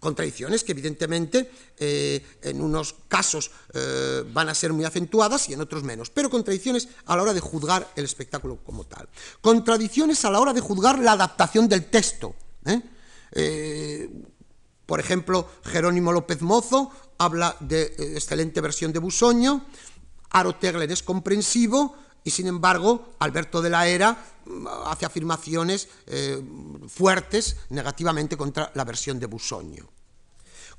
[0.00, 5.60] Contradicciones que evidentemente eh, en unos casos eh, van a ser muy acentuadas y en
[5.60, 9.08] otros menos, pero contradicciones a la hora de juzgar el espectáculo como tal.
[9.40, 12.34] Contradicciones a la hora de juzgar la adaptación del texto.
[12.66, 12.80] ¿eh?
[14.86, 19.66] por ejemplo, Jerónimo López Mozo habla de excelente versión de Busoño,
[20.30, 24.12] Aro Tegler es comprensivo, y sin embargo, Alberto de la Era
[24.46, 26.42] mm, hace afirmaciones eh,
[26.88, 29.88] fuertes negativamente contra la versión de Busoño.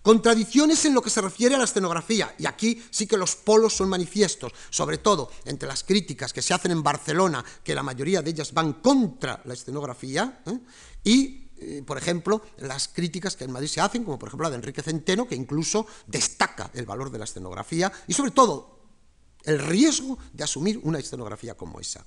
[0.02, 3.76] Contradicciones en lo que se refiere a la escenografía, y aquí sí que los polos
[3.76, 8.22] son manifiestos, sobre todo entre las críticas que se hacen en Barcelona, que la mayoría
[8.22, 10.60] de ellas van contra la escenografía, ¿eh?
[11.04, 14.52] y eh, por ejemplo, las críticas que en Madrid se hacen, como por ejemplo la
[14.52, 18.75] de Enrique Centeno, que incluso destaca el valor de la escenografía y sobre todo
[19.46, 22.06] el riesgo de asumir una escenografía como esa.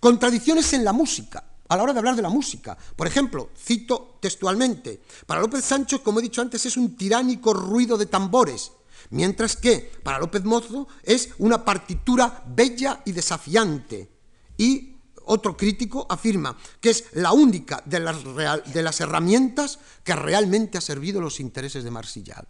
[0.00, 2.76] Contradicciones en la música, a la hora de hablar de la música.
[2.96, 7.96] Por ejemplo, cito textualmente, para López Sancho, como he dicho antes, es un tiránico ruido
[7.98, 8.72] de tambores,
[9.10, 14.10] mientras que para López Mozo es una partitura bella y desafiante.
[14.56, 20.78] Y otro crítico afirma que es la única de las, de las herramientas que realmente
[20.78, 22.46] ha servido los intereses de Marsillac.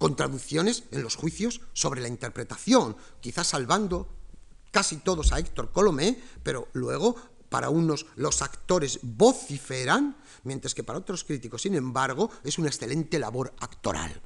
[0.00, 4.08] Contradicciones en los juicios sobre la interpretación, quizás salvando
[4.70, 7.16] casi todos a Héctor Colomé, pero luego
[7.50, 13.18] para unos los actores vociferan, mientras que para otros críticos, sin embargo, es una excelente
[13.18, 14.22] labor actoral.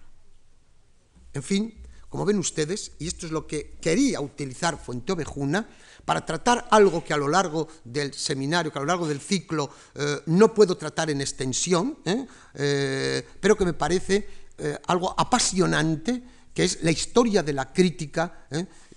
[1.33, 1.75] En fin,
[2.09, 5.69] como ven ustedes, y esto es lo que quería utilizar Fuenteovejuna,
[6.05, 9.71] para tratar algo que a lo largo del seminario, que a lo largo del ciclo
[9.97, 12.27] eh, no puedo tratar en extensión, ¿eh?
[12.55, 14.44] Eh, pero que me parece
[14.87, 18.47] algo apasionante, que es la historia de la crítica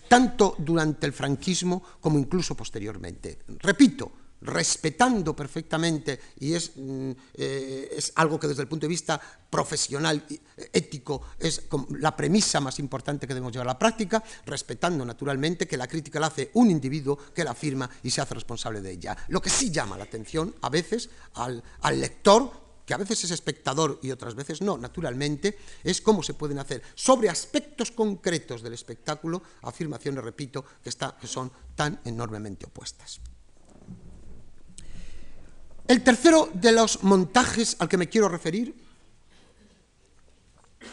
[0.07, 3.39] tanto durante el franquismo como incluso posteriormente.
[3.59, 9.19] Repito, respetando perfectamente, y es, mm, eh, es, algo que desde el punto de vista
[9.49, 10.23] profesional,
[10.71, 11.63] ético, es
[11.97, 16.19] la premisa más importante que debemos llevar a la práctica, respetando naturalmente que la crítica
[16.19, 19.17] la hace un individuo que la firma y se hace responsable de ella.
[19.29, 23.31] Lo que sí llama la atención a veces al, al lector que a veces es
[23.31, 28.71] espectador y otras veces no, naturalmente, es cómo se pueden hacer sobre aspectos concretos del
[28.71, 33.19] espectáculo afirmaciones, repito, que, que son tan enormemente opuestas.
[35.85, 38.73] El tercero de los montajes al que me quiero referir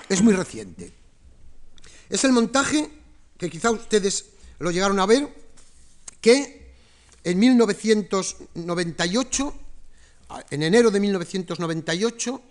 [0.08, 0.92] es muy reciente.
[2.10, 2.90] Es el montaje
[3.38, 5.32] que quizá ustedes lo llegaron a ver,
[6.20, 6.74] que
[7.22, 9.60] en 1998
[10.50, 12.42] en enero de 1998,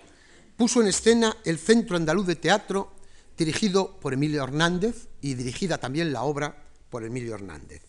[0.57, 2.93] puso en escena el Centro Andaluz de Teatro,
[3.37, 7.81] dirigido por Emilio Hernández y dirigida también la obra por Emilio Hernández.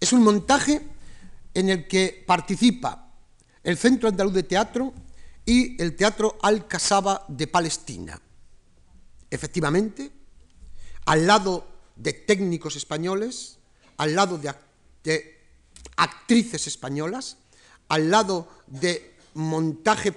[0.00, 0.82] Es un montaje
[1.54, 3.12] en el que participa
[3.62, 4.92] el Centro Andaluz de Teatro
[5.46, 8.20] y el Teatro Al-Kasaba de Palestina.
[9.30, 10.10] Efectivamente,
[11.06, 11.66] al lado
[11.96, 13.58] de técnicos españoles,
[13.96, 15.38] al lado de
[15.96, 17.38] actrices españolas,
[17.88, 20.14] al lado de montaje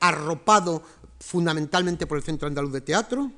[0.00, 0.82] arropado
[1.20, 3.30] fundamentalmente por el Centro Andaluz de Teatro,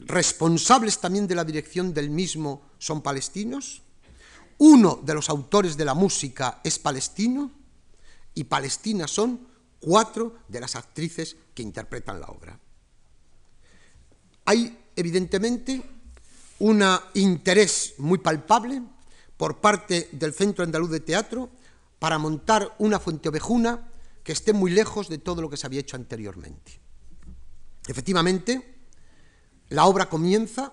[0.00, 3.82] responsables también de la dirección del mismo son palestinos,
[4.58, 7.50] uno de los autores de la música es palestino
[8.34, 9.46] y Palestina son
[9.80, 12.58] cuatro de las actrices que interpretan la obra.
[14.46, 15.82] Hay evidentemente
[16.58, 16.82] un
[17.14, 18.82] interés muy palpable
[19.36, 21.50] por parte del Centro Andaluz de Teatro
[22.06, 23.90] para montar una fuente ovejuna
[24.22, 26.78] que esté muy lejos de todo lo que se había hecho anteriormente.
[27.84, 28.76] Efectivamente,
[29.70, 30.72] la obra comienza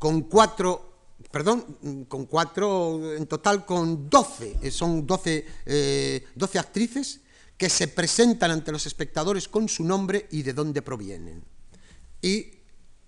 [0.00, 7.20] con cuatro, perdón, con cuatro, en total con doce, eh, son doce, eh, doce actrices
[7.56, 11.44] que se presentan ante los espectadores con su nombre y de dónde provienen.
[12.20, 12.50] Y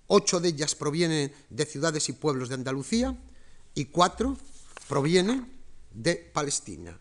[0.07, 3.19] ocho de ellas provienen de ciudades y pueblos de Andalucía
[3.75, 4.39] y cuatro
[4.87, 5.51] provienen
[5.93, 7.01] de Palestina.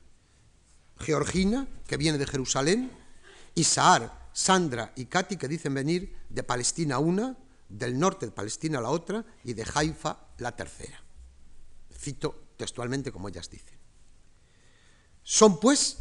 [1.00, 2.92] Georgina, que viene de Jerusalén,
[3.56, 7.38] y Sandra y Katy, que dicen venir de Palestina una,
[7.70, 11.02] del norte de Palestina la otra, y de Haifa la tercera.
[11.92, 13.78] Cito textualmente como ellas dicen.
[15.24, 15.98] Son pues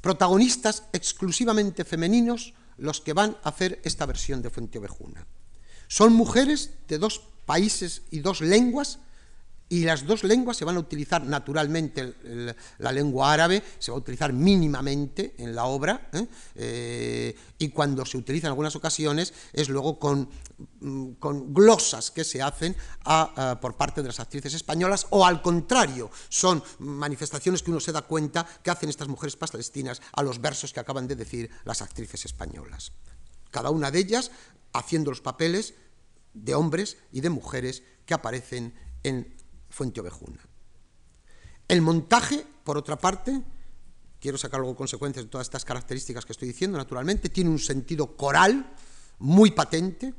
[0.00, 5.26] protagonistas exclusivamente femeninos los que van a hacer esta versión de Fuente Ovejuna.
[5.88, 8.98] Son mujeres de dos países y dos lenguas
[9.72, 12.14] y las dos lenguas se van a utilizar naturalmente,
[12.76, 16.26] la lengua árabe se va a utilizar mínimamente en la obra, ¿eh?
[16.56, 20.28] Eh, y cuando se utiliza en algunas ocasiones es luego con,
[20.80, 22.76] mm, con glosas que se hacen
[23.62, 28.02] por parte de las actrices españolas, o al contrario, son manifestaciones que uno se da
[28.02, 32.26] cuenta que hacen estas mujeres palestinas a los versos que acaban de decir las actrices
[32.26, 32.92] españolas.
[33.50, 34.32] Cada una de ellas
[34.74, 35.72] haciendo los papeles
[36.34, 39.40] de hombres y de mujeres que aparecen en
[39.72, 40.38] Fuente Ovejuna.
[41.66, 43.42] El montaje, por otra parte,
[44.20, 48.16] quiero sacar luego consecuencias de todas estas características que estoy diciendo, naturalmente, tiene un sentido
[48.16, 48.74] coral
[49.18, 50.14] muy patente,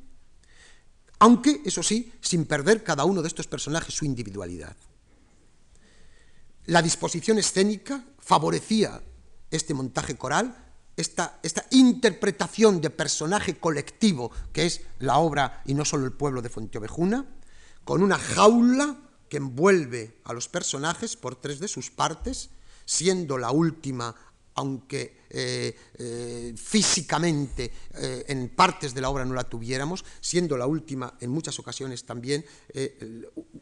[1.20, 4.76] aunque, eso sí, sin perder cada uno de estos personajes su individualidad.
[6.66, 9.02] La disposición escénica favorecía
[9.52, 10.58] este montaje coral,
[10.98, 16.42] esta, esta, interpretación de personaje colectivo que es la obra y no solo el pueblo
[16.42, 17.26] de Fuenteovejuna,
[17.84, 18.98] con una jaula
[19.30, 22.50] que envuelve a los personajes por tres de sus partes,
[22.86, 24.16] siendo la última
[24.56, 30.68] aunque eh, eh, físicamente eh, en partes de la obra no la tuviéramos, siendo la
[30.68, 32.46] última en muchas ocasiones también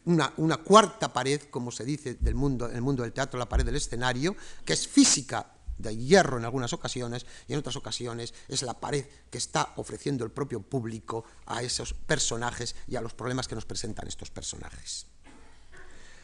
[0.06, 3.66] una, cuarta pared, como se dice del mundo, en el mundo del teatro, la pared
[3.66, 4.36] del escenario,
[4.66, 9.06] que es física de hierro en algunas ocasiones y en otras ocasiones es la pared
[9.30, 13.66] que está ofreciendo el propio público a esos personajes y a los problemas que nos
[13.66, 15.08] presentan estos personajes.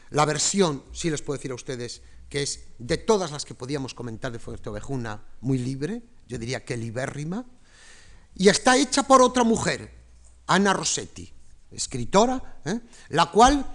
[0.09, 3.93] La versión, sí les puedo decir a ustedes, que es de todas las que podíamos
[3.93, 7.45] comentar de Ovejuna, muy libre, yo diría que libérrima,
[8.35, 9.91] y está hecha por otra mujer,
[10.47, 11.33] Ana Rossetti,
[11.71, 12.79] escritora, ¿eh?
[13.09, 13.65] la cual,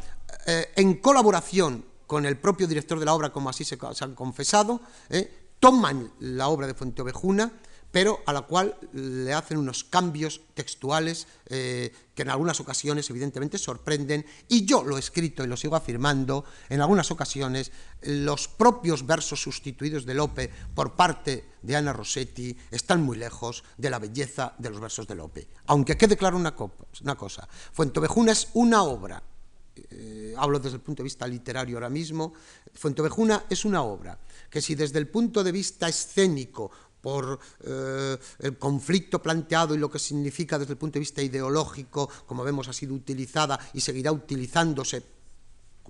[0.47, 4.81] eh, en colaboración con el propio director de la obra, como así se, han confesado,
[5.09, 5.51] ¿eh?
[5.59, 7.53] toman la obra de Fuenteovejuna
[7.93, 13.59] pero a la cual le hacen unos cambios textuales eh, que en algunas ocasiones evidentemente
[13.59, 17.71] sorprenden, y yo lo he escrito y lo sigo afirmando, en algunas ocasiones
[18.03, 23.91] los propios versos sustituidos de Lope por parte de Ana Rossetti están muy lejos de
[23.91, 25.49] la belleza de los versos de Lope.
[25.67, 26.55] Aunque quede claro una,
[27.03, 29.23] una cosa, Fuentovejuna es una obra,
[29.91, 32.33] eh, hablo desde el punto de vista literario ahora mismo,
[32.75, 34.19] Fuentovejuna es una obra
[34.49, 36.71] que si desde el punto de vista escénico
[37.03, 42.09] por eh, el conflicto planteado y lo que significa desde el punto de vista ideológico,
[42.25, 45.03] como vemos ha sido utilizada y seguirá utilizándose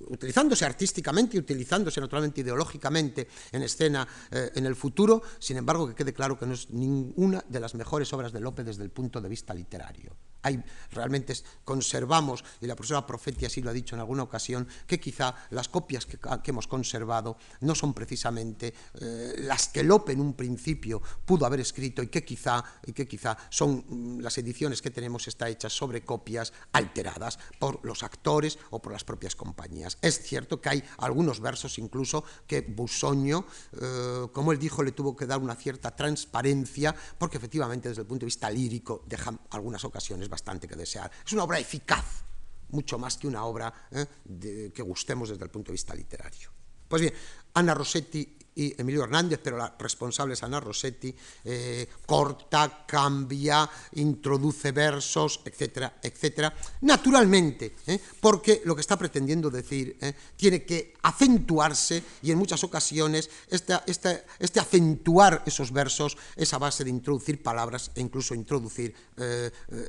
[0.09, 5.95] utilizándose artísticamente y utilizándose naturalmente ideológicamente en escena eh, en el futuro, sin embargo que
[5.95, 9.21] quede claro que no es ninguna de las mejores obras de Lope desde el punto
[9.21, 10.17] de vista literario.
[10.43, 11.35] Hay, realmente
[11.65, 15.69] conservamos, y la profesora Profeti así lo ha dicho en alguna ocasión, que quizá las
[15.69, 21.47] copias que, hemos conservado no son precisamente eh, las que Lope en un principio pudo
[21.47, 25.49] haber escrito y que quizá, y que quizá son mm, las ediciones que tenemos está
[25.49, 29.99] hechas sobre copias alteradas por los actores o por las propias compañías.
[30.03, 33.45] Es cierto que hay algunos versos incluso que Busoño,
[33.81, 38.09] eh, como él dijo, le tuvo que dar una cierta transparencia, porque efectivamente desde el
[38.09, 41.11] punto de vista lírico dejan algunas ocasiones bastante que desear.
[41.25, 42.25] Es una obra eficaz,
[42.71, 46.51] mucho más que una obra eh, que gustemos desde el punto de vista literario.
[46.89, 47.15] Pues bien,
[47.55, 54.73] Ana Rossetti y Emilio Hernández, pero la responsable es Ana Rossetti, eh, corta, cambia, introduce
[54.73, 56.55] versos, etcétera, etcétera.
[56.83, 59.97] Naturalmente, eh, porque lo que está pretendiendo decir
[60.37, 66.91] tiene que acentuarse y en muchas ocasiones este, acentuar esos versos es a base de
[66.91, 68.95] introducir palabras e incluso introducir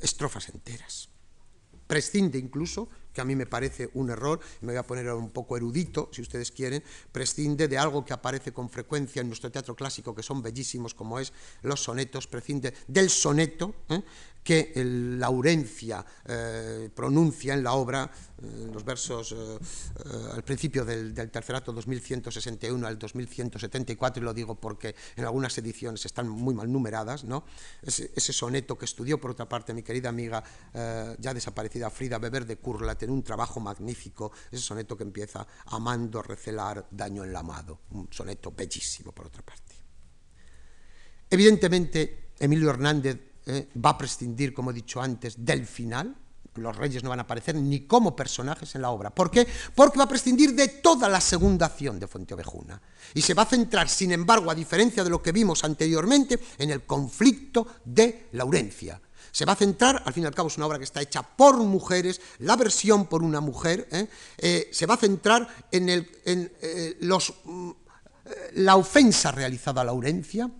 [0.02, 1.08] estrofas enteras.
[1.86, 5.56] Prescinde incluso, que a mí me parece un error, me voy a poner un poco
[5.56, 10.14] erudito, si ustedes quieren, prescinde de algo que aparece con frecuencia en nuestro teatro clásico,
[10.14, 14.02] que son bellísimos, como es los sonetos, prescinde del soneto, ¿eh?
[14.42, 18.10] que el Laurencia eh, pronuncia en la obra,
[18.42, 19.58] en los versos eh,
[20.32, 25.56] al principio del, del, tercer acto 2161 al 2174, y lo digo porque en algunas
[25.56, 27.44] ediciones están muy mal numeradas, ¿no?
[27.82, 30.42] ese, soneto que estudió por otra parte mi querida amiga
[31.18, 36.22] ya desaparecida Frida Beber de Kurlat en un trabajo magnífico, ese soneto que empieza amando,
[36.22, 39.74] recelar, daño en la amado, un soneto bellísimo por otra parte.
[41.30, 46.16] Evidentemente, Emilio Hernández eh, va a prescindir, como he dicho antes, del final.
[46.54, 49.10] Los reyes no van a aparecer ni como personajes en la obra.
[49.10, 49.46] ¿Por qué?
[49.74, 52.80] Porque va a prescindir de toda la segunda acción de Fuenteovejuna.
[53.12, 56.70] Y se va a centrar, sin embargo, a diferencia de lo que vimos anteriormente, en
[56.70, 59.00] el conflicto de Laurencia.
[59.32, 61.22] Se va a centrar, al fin y al cabo es una obra que está hecha
[61.22, 64.08] por mujeres, la versión por una mujer, ¿eh?
[64.38, 66.52] Eh, se va a centrar en, el, en
[67.00, 67.70] los, mm,
[68.54, 70.50] la ofensa realizada a Laurencia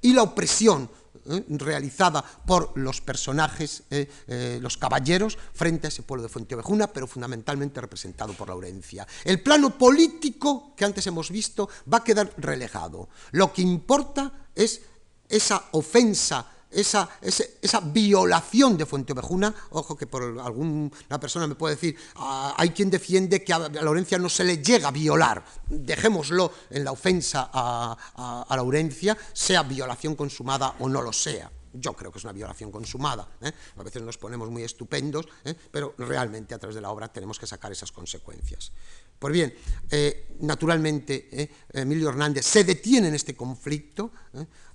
[0.00, 0.88] y la opresión
[1.28, 1.44] ¿eh?
[1.48, 4.08] realizada por los personajes, ¿eh?
[4.26, 9.06] Eh, los caballeros, frente a ese pueblo de Fuenteovejuna, pero fundamentalmente representado por Laurencia.
[9.24, 13.08] El plano político que antes hemos visto va a quedar relegado.
[13.32, 14.82] Lo que importa es
[15.28, 21.96] esa ofensa esa, esa, violación de Fuenteovejuna, ojo que por alguna persona me puede decir,
[22.16, 26.84] ah, hay quien defiende que a Laurencia no se le llega a violar, dejémoslo en
[26.84, 31.50] la ofensa a, a, Laurencia, sea violación consumada o no lo sea.
[31.72, 33.28] Yo creo que es una violación consumada.
[33.42, 33.52] ¿eh?
[33.76, 35.54] A veces nos ponemos muy estupendos, ¿eh?
[35.70, 38.72] pero realmente a través de la obra tenemos que sacar esas consecuencias.
[39.18, 39.54] Pues bien,
[39.90, 44.12] eh, naturalmente Emilio Hernández se detiene en este conflicto,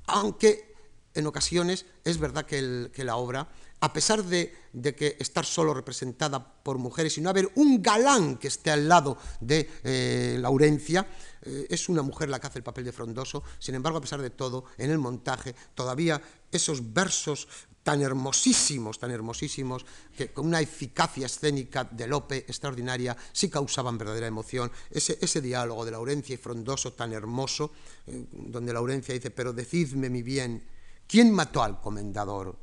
[0.08, 0.73] aunque
[1.14, 3.48] en ocasiones es verdad que, la obra,
[3.80, 4.54] a pesar de,
[4.96, 9.18] que estar solo representada por mujeres y no haber un galán que esté al lado
[9.40, 11.08] de eh, Laurencia,
[11.44, 14.22] eh, es una mujer la que hace el papel de frondoso, sin embargo, a pesar
[14.22, 17.48] de todo, en el montaje, todavía esos versos
[17.84, 19.86] tan hermosísimos, tan hermosísimos,
[20.16, 24.72] que con una eficacia escénica de Lope extraordinaria sí causaban verdadera emoción.
[24.90, 27.72] Ese, diálogo de Laurencia y Frondoso tan hermoso,
[28.08, 30.64] eh, donde Laurencia dice, pero decidme mi bien,
[31.14, 32.58] ¿quién mató al comendador?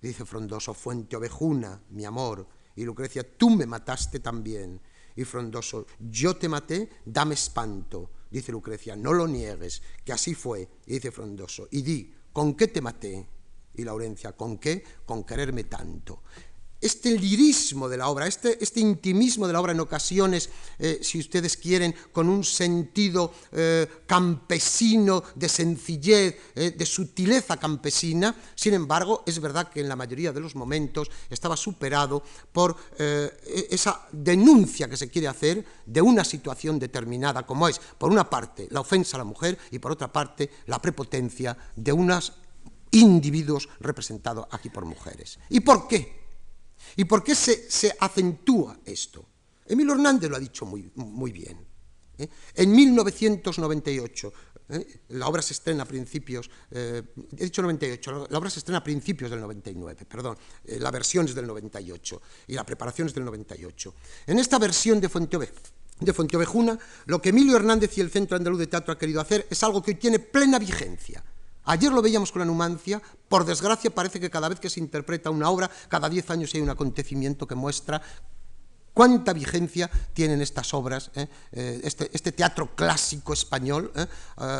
[0.00, 2.44] Dice Frondoso, Fuente Ovejuna, mi amor.
[2.74, 4.80] Y Lucrecia, tú me mataste también.
[5.14, 8.10] Y Frondoso, yo te maté, dame espanto.
[8.28, 10.68] Dice Lucrecia, no lo niegues, que así fue.
[10.86, 13.28] Y dice Frondoso, y di, ¿con qué te maté?
[13.74, 14.82] Y Laurencia, ¿con qué?
[15.06, 16.24] Con quererme tanto.
[16.82, 21.20] Este lirismo de la obra, este, este intimismo de la obra en ocasiones, eh, si
[21.20, 29.22] ustedes quieren, con un sentido eh, campesino, de sencillez, eh, de sutileza campesina, sin embargo,
[29.26, 33.30] es verdad que en la mayoría de los momentos estaba superado por e,
[33.70, 38.66] esa denuncia que se quiere hacer de una situación determinada, como es, por una parte,
[38.72, 42.32] la ofensa a la mujer y por otra parte, la prepotencia de unas
[42.90, 45.38] individuos representados aquí por mujeres.
[45.48, 46.21] ¿Y por qué?
[46.96, 49.26] ¿Y por qué se, acentúa esto?
[49.66, 51.58] Emilio Hernández lo ha dicho muy, muy bien.
[52.18, 52.28] ¿eh?
[52.54, 54.32] En 1998,
[54.70, 55.00] ¿eh?
[55.10, 59.30] la obra se estrena a principios, eh, dicho 98, la obra se estrena a principios
[59.30, 63.94] del 99, perdón, la versión es del 98 y la preparación es del 98.
[64.26, 65.08] En esta versión de
[66.00, 69.46] de Fuenteovejuna, lo que Emilio Hernández y el Centro Andaluz de Teatro ha querido hacer
[69.48, 71.22] es algo que hoy tiene plena vigencia.
[71.64, 75.30] Ayer lo veíamos con la Numancia, por desgracia parece que cada vez que se interpreta
[75.30, 78.02] una obra, cada diez años hay un acontecimiento que muestra
[78.92, 81.26] cuánta vigencia tienen estas obras, eh?
[81.52, 84.06] Eh, este, este, teatro clásico español, eh,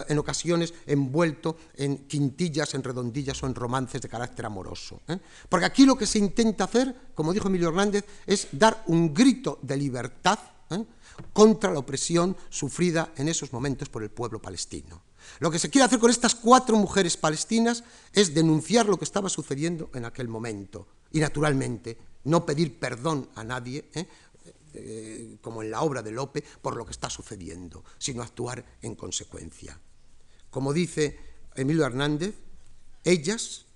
[0.09, 5.01] en ocasiones envuelto en quintillas, en redondillas o en romances de carácter amoroso.
[5.49, 9.59] Porque aquí lo que se intenta hacer, como dijo Emilio Hernández, es dar un grito
[9.63, 10.39] de libertad
[11.33, 15.03] contra la opresión sufrida en esos momentos por el pueblo palestino.
[15.41, 19.29] Lo que se quiere hacer con estas cuatro mujeres palestinas es denunciar lo que estaba
[19.29, 24.07] sucediendo en aquel momento y, naturalmente, no pedir perdón a nadie, ¿eh?
[24.75, 28.95] Eh, como en la obra de Lope, por lo que está sucediendo, sino actuar en
[28.95, 29.79] consecuencia.
[30.49, 31.19] Como dice
[31.55, 32.35] Emilio Hernández,
[33.05, 33.67] ellas,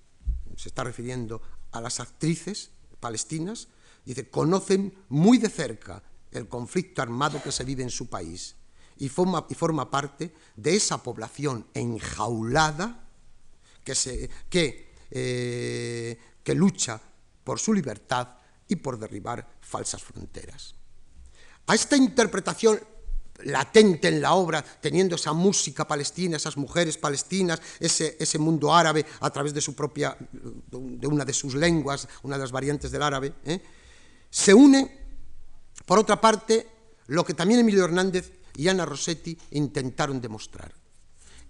[0.55, 1.39] se está refiriendo
[1.71, 3.67] a las actrices palestinas,
[4.05, 8.55] dice, conocen muy de cerca el conflicto armado que se vive en su país
[8.99, 13.07] y forma, y forma parte de esa población enjaulada
[13.83, 16.99] que, se, que, eh, que lucha
[17.43, 18.27] por su libertad
[18.67, 20.75] y por derribar falsas fronteras.
[21.67, 22.79] A esta interpretación
[23.43, 29.05] latente en la obra, teniendo esa música palestina, esas mujeres palestinas, ese, ese, mundo árabe
[29.19, 33.03] a través de su propia, de una de sus lenguas, una de las variantes del
[33.03, 33.61] árabe, ¿eh?
[34.29, 35.05] se une,
[35.85, 36.67] por otra parte,
[37.07, 40.73] lo que también Emilio Hernández y Ana Rossetti intentaron demostrar,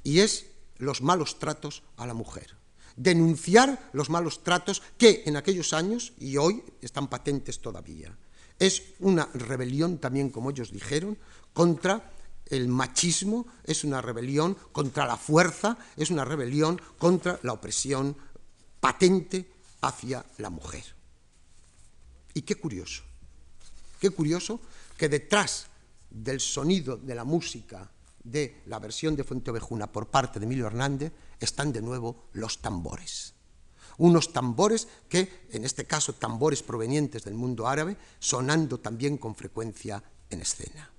[0.03, 0.45] y es
[0.77, 2.55] los malos tratos a la mujer.
[2.97, 8.15] Denunciar los malos tratos que en aquellos años y hoy están patentes todavía.
[8.59, 11.17] Es una rebelión también, como ellos dijeron,
[11.53, 12.11] contra
[12.47, 18.17] el machismo, es una rebelión contra la fuerza, es una rebelión contra la opresión
[18.79, 19.49] patente
[19.81, 20.83] hacia la mujer.
[22.33, 23.03] Y qué curioso,
[23.99, 24.59] qué curioso
[24.97, 25.67] que detrás
[26.09, 27.91] del sonido de la música
[28.23, 33.33] de la versión de Fuenteovejuna por parte de Emilio Hernández están de nuevo los tambores.
[33.97, 40.03] Unos tambores que, en este caso, tambores provenientes del mundo árabe, sonando también con frecuencia
[40.29, 40.91] en escena.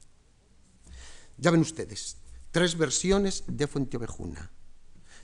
[1.37, 2.17] Ya ven ustedes,
[2.51, 4.51] tres versiones de Fuenteovejuna.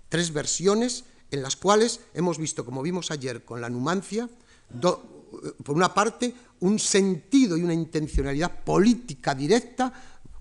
[0.08, 4.28] Tres versiones en las cuales hemos visto, como vimos ayer con la Numancia,
[5.62, 9.92] por una parte, un sentido y una intencionalidad política directa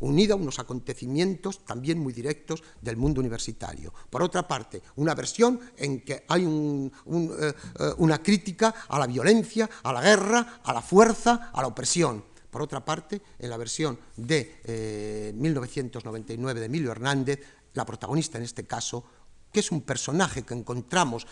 [0.04, 3.94] unida a unos acontecimientos también muy directos del mundo universitario.
[4.10, 7.54] Por otra parte, una versión en que hay eh, eh,
[7.98, 12.24] una crítica a la violencia, a la guerra, a la fuerza, a la opresión.
[12.50, 17.40] Por otra parte, en la versión de 1999 eh, de Emilio Hernández,
[17.74, 19.04] la protagonista en este caso,
[19.52, 21.26] que es un personaje que encontramos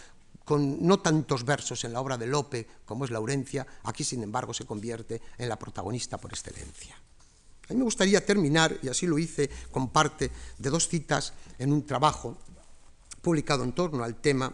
[0.45, 4.53] con no tantos versos en la obra de Lope como es Laurencia, aquí sin embargo
[4.53, 6.95] se convierte en la protagonista por excelencia.
[7.69, 11.71] A mí me gustaría terminar, y así lo hice con parte de dos citas en
[11.71, 12.37] un trabajo
[13.21, 14.53] publicado en torno al tema,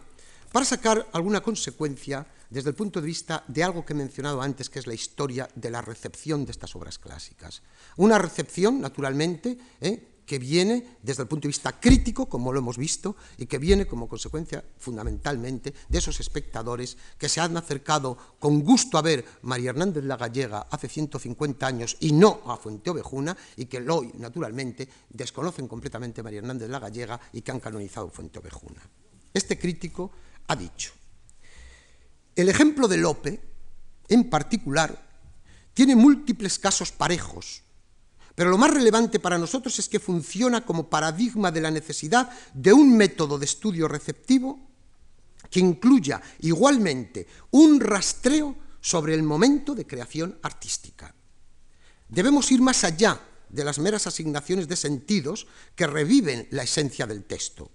[0.52, 4.70] para sacar alguna consecuencia desde el punto de vista de algo que he mencionado antes,
[4.70, 7.62] que es la historia de la recepción de estas obras clásicas.
[7.96, 10.17] Una recepción, naturalmente, ¿eh?
[10.28, 13.86] Que viene desde el punto de vista crítico, como lo hemos visto, y que viene
[13.86, 19.70] como consecuencia fundamentalmente de esos espectadores que se han acercado con gusto a ver María
[19.70, 25.66] Hernández la Gallega hace 150 años y no a Fuenteovejuna, y que hoy, naturalmente, desconocen
[25.66, 28.82] completamente a María Hernández la Gallega y que han canonizado Fuenteovejuna.
[29.32, 30.12] Este crítico
[30.48, 30.92] ha dicho,
[32.36, 33.40] El ejemplo de Lope,
[34.10, 35.08] en particular,
[35.72, 37.62] tiene múltiples casos parejos,
[38.38, 42.72] pero lo más relevante para nosotros es que funciona como paradigma de la necesidad de
[42.72, 44.60] un método de estudio receptivo
[45.50, 51.12] que incluya igualmente un rastreo sobre el momento de creación artística.
[52.08, 57.24] Debemos ir más allá de las meras asignaciones de sentidos que reviven la esencia del
[57.24, 57.72] texto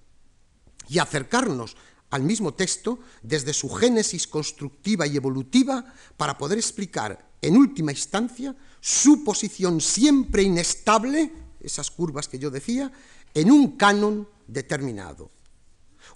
[0.87, 1.75] y acercarnos
[2.13, 5.83] al mismo texto desde su génesis constructiva y evolutiva
[6.15, 12.91] para poder explicar en última instancia su posición siempre inestable, esas curvas que yo decía,
[13.33, 15.31] en un canon determinado.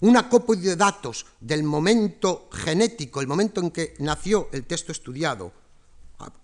[0.00, 5.52] Un acopio de datos del momento genético, el momento en que nació el texto estudiado,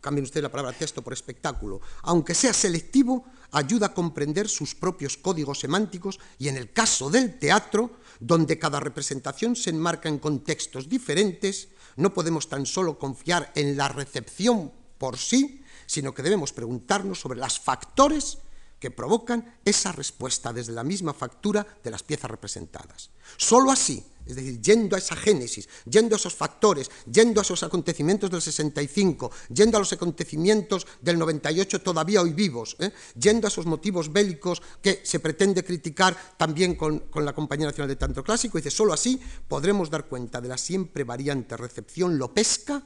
[0.00, 5.16] cambien ustedes la palabra texto por espectáculo, aunque sea selectivo, ayuda a comprender sus propios
[5.16, 10.88] códigos semánticos y en el caso del teatro, donde cada representación se enmarca en contextos
[10.88, 17.20] diferentes, no podemos tan solo confiar en la recepción por sí, sino que debemos preguntarnos
[17.20, 18.38] sobre los factores
[18.78, 23.10] que provocan esa respuesta desde la misma factura de las piezas representadas.
[23.36, 27.62] Solo así, es decir, yendo a esa génesis, yendo a esos factores, yendo a esos
[27.62, 32.90] acontecimientos del 65, yendo a los acontecimientos del 98 todavía hoy vivos, ¿eh?
[33.18, 37.96] yendo a esos motivos bélicos que se pretende criticar también con, la Compañía Nacional de
[37.96, 42.82] Tanto Clásico, dice, solo así podremos dar cuenta de la siempre variante recepción lopesca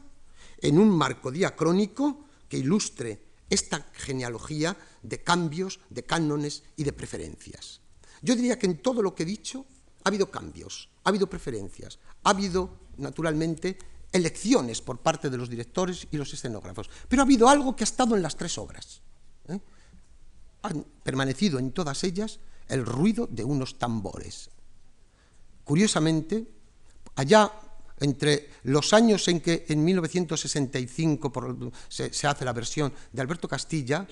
[0.61, 7.81] en un marco diacrónico que ilustre esta genealogía de cambios, de cánones y de preferencias.
[8.23, 9.67] Yo diría que en todo lo que he dicho
[10.05, 13.79] ha habido cambios, ha habido preferencias, ha habido, naturalmente,
[14.13, 17.91] elecciones por parte de los directores y los escenógrafos, pero ha habido algo que ha
[17.91, 19.03] estado en las tres obras.
[19.49, 19.61] ¿eh?
[20.63, 24.51] Han permanecido en todas ellas el ruido de unos tambores.
[25.65, 26.47] Curiosamente,
[27.17, 27.53] allá
[28.01, 31.33] entre los años en que en 1965
[31.89, 34.07] se, hace la versión de Alberto Castilla,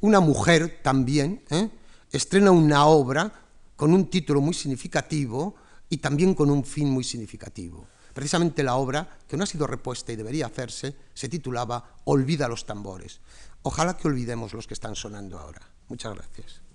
[0.00, 1.68] una mujer también ¿eh?
[2.12, 3.32] estrena una obra
[3.76, 5.54] con un título muy significativo
[5.88, 7.86] y también con un fin muy significativo.
[8.12, 12.66] Precisamente la obra, que no ha sido repuesta y debería hacerse, se titulaba Olvida los
[12.66, 13.20] tambores.
[13.62, 15.62] Ojalá que olvidemos los que están sonando ahora.
[15.88, 16.67] Muchas gracias.